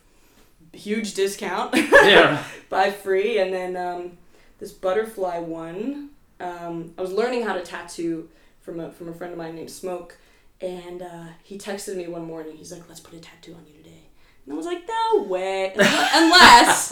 [0.73, 2.43] huge discount yeah.
[2.69, 4.11] buy free and then um,
[4.59, 6.09] this butterfly one
[6.39, 8.29] um, i was learning how to tattoo
[8.61, 10.17] from a, from a friend of mine named smoke
[10.61, 13.73] and uh, he texted me one morning he's like let's put a tattoo on you
[13.81, 14.03] today
[14.45, 15.73] and i was like no way
[16.13, 16.91] unless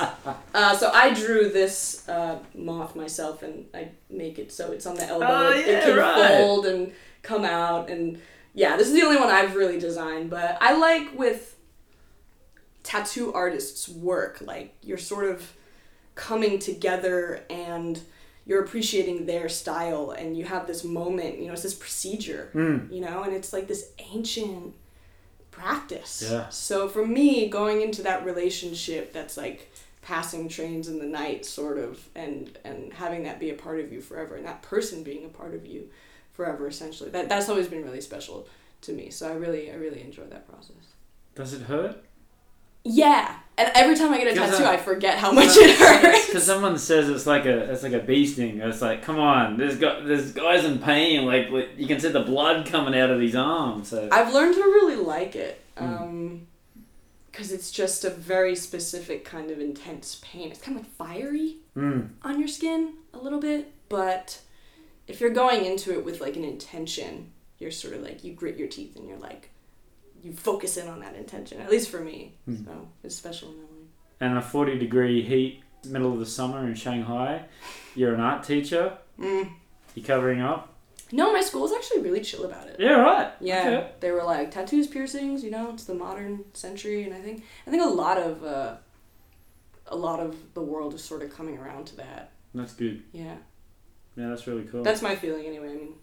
[0.56, 4.95] uh, so i drew this uh, moth myself and i make it so it's on
[4.95, 6.38] the elbow Oh, it, yeah, it can right.
[6.38, 6.91] fold and
[7.22, 8.20] come out and
[8.62, 11.55] yeah this is the only one i've really designed but i like with
[12.84, 15.53] tattoo artists work like you're sort of
[16.16, 18.01] coming together and
[18.45, 22.91] you're appreciating their style and you have this moment you know it's this procedure Mm.
[22.91, 24.74] you know and it's like this ancient
[25.51, 26.49] practice Yeah.
[26.49, 31.78] so for me going into that relationship that's like passing trains in the night sort
[31.78, 35.26] of and and having that be a part of you forever and that person being
[35.26, 35.89] a part of you
[36.38, 38.48] forever essentially that that's always been really special
[38.80, 40.94] to me so i really i really enjoy that process
[41.36, 42.02] Does it hurt?
[42.86, 46.18] yeah and every time i get a tattoo uh, i forget how much it hurts
[46.28, 48.60] Because someone says it's like a it's like a bee sting.
[48.60, 51.26] It's like, come on, there's got there's guys in pain.
[51.26, 53.84] Like, like you can see the blood coming out of his arm.
[53.84, 55.62] So I've learned to really like it.
[55.78, 56.02] Mm.
[56.02, 56.48] Um,
[57.32, 60.50] because it's just a very specific kind of intense pain.
[60.52, 62.10] It's kind of like fiery mm.
[62.24, 64.42] on your skin a little bit, but
[65.08, 68.58] if you're going into it with like an intention, you're sort of like you grit
[68.58, 69.49] your teeth and you're like
[70.24, 71.62] you focus in on that intention.
[71.62, 72.66] At least for me, Mm.
[72.66, 73.78] so it's special in that way.
[74.20, 77.45] and a forty degree heat, middle of the summer in Shanghai.
[77.95, 78.97] You're an art teacher.
[79.20, 79.51] Mm.
[79.95, 80.74] You covering up?
[81.12, 82.76] No, my school's actually really chill about it.
[82.80, 83.32] Yeah, right.
[83.39, 83.91] Yeah, Okay.
[84.01, 85.41] they were like tattoos, piercings.
[85.43, 88.76] You know, it's the modern century, and I think I think a lot of uh,
[89.88, 92.32] a lot of the world is sort of coming around to that.
[92.53, 93.03] That's good.
[93.14, 93.38] Yeah,
[94.16, 94.83] Yeah, that's really cool.
[94.83, 95.70] that's my feeling anyway.
[95.70, 95.95] I mean,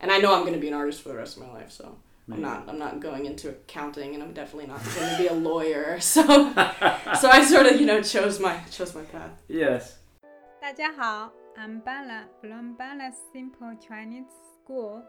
[0.00, 1.84] and I know I'm gonna be an artist for the rest of my life, so
[2.28, 2.42] I'm Maybe.
[2.42, 5.98] not I'm not going into accounting, and I'm definitely not going to be a lawyer.
[6.00, 6.22] So
[7.20, 9.32] so I sort of you know chose my chose my path.
[9.48, 9.98] Yes.
[10.60, 15.02] 大家好，I'm Bala from Bala Simple Chinese School.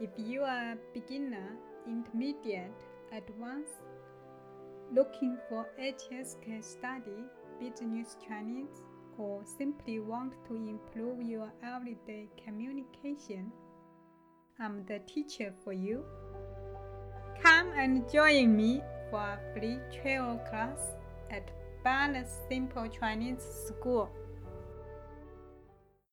[0.00, 1.56] If you are a beginner,
[1.86, 2.70] intermediate,
[3.12, 3.82] advanced,
[4.92, 7.24] looking for HSK study,
[7.60, 8.85] business Chinese,
[9.17, 13.51] or simply want to improve your everyday communication,
[14.59, 16.03] I'm the teacher for you.
[17.43, 20.95] Come and join me for a free trial class
[21.31, 21.51] at
[21.83, 24.09] Bala Simple Chinese School.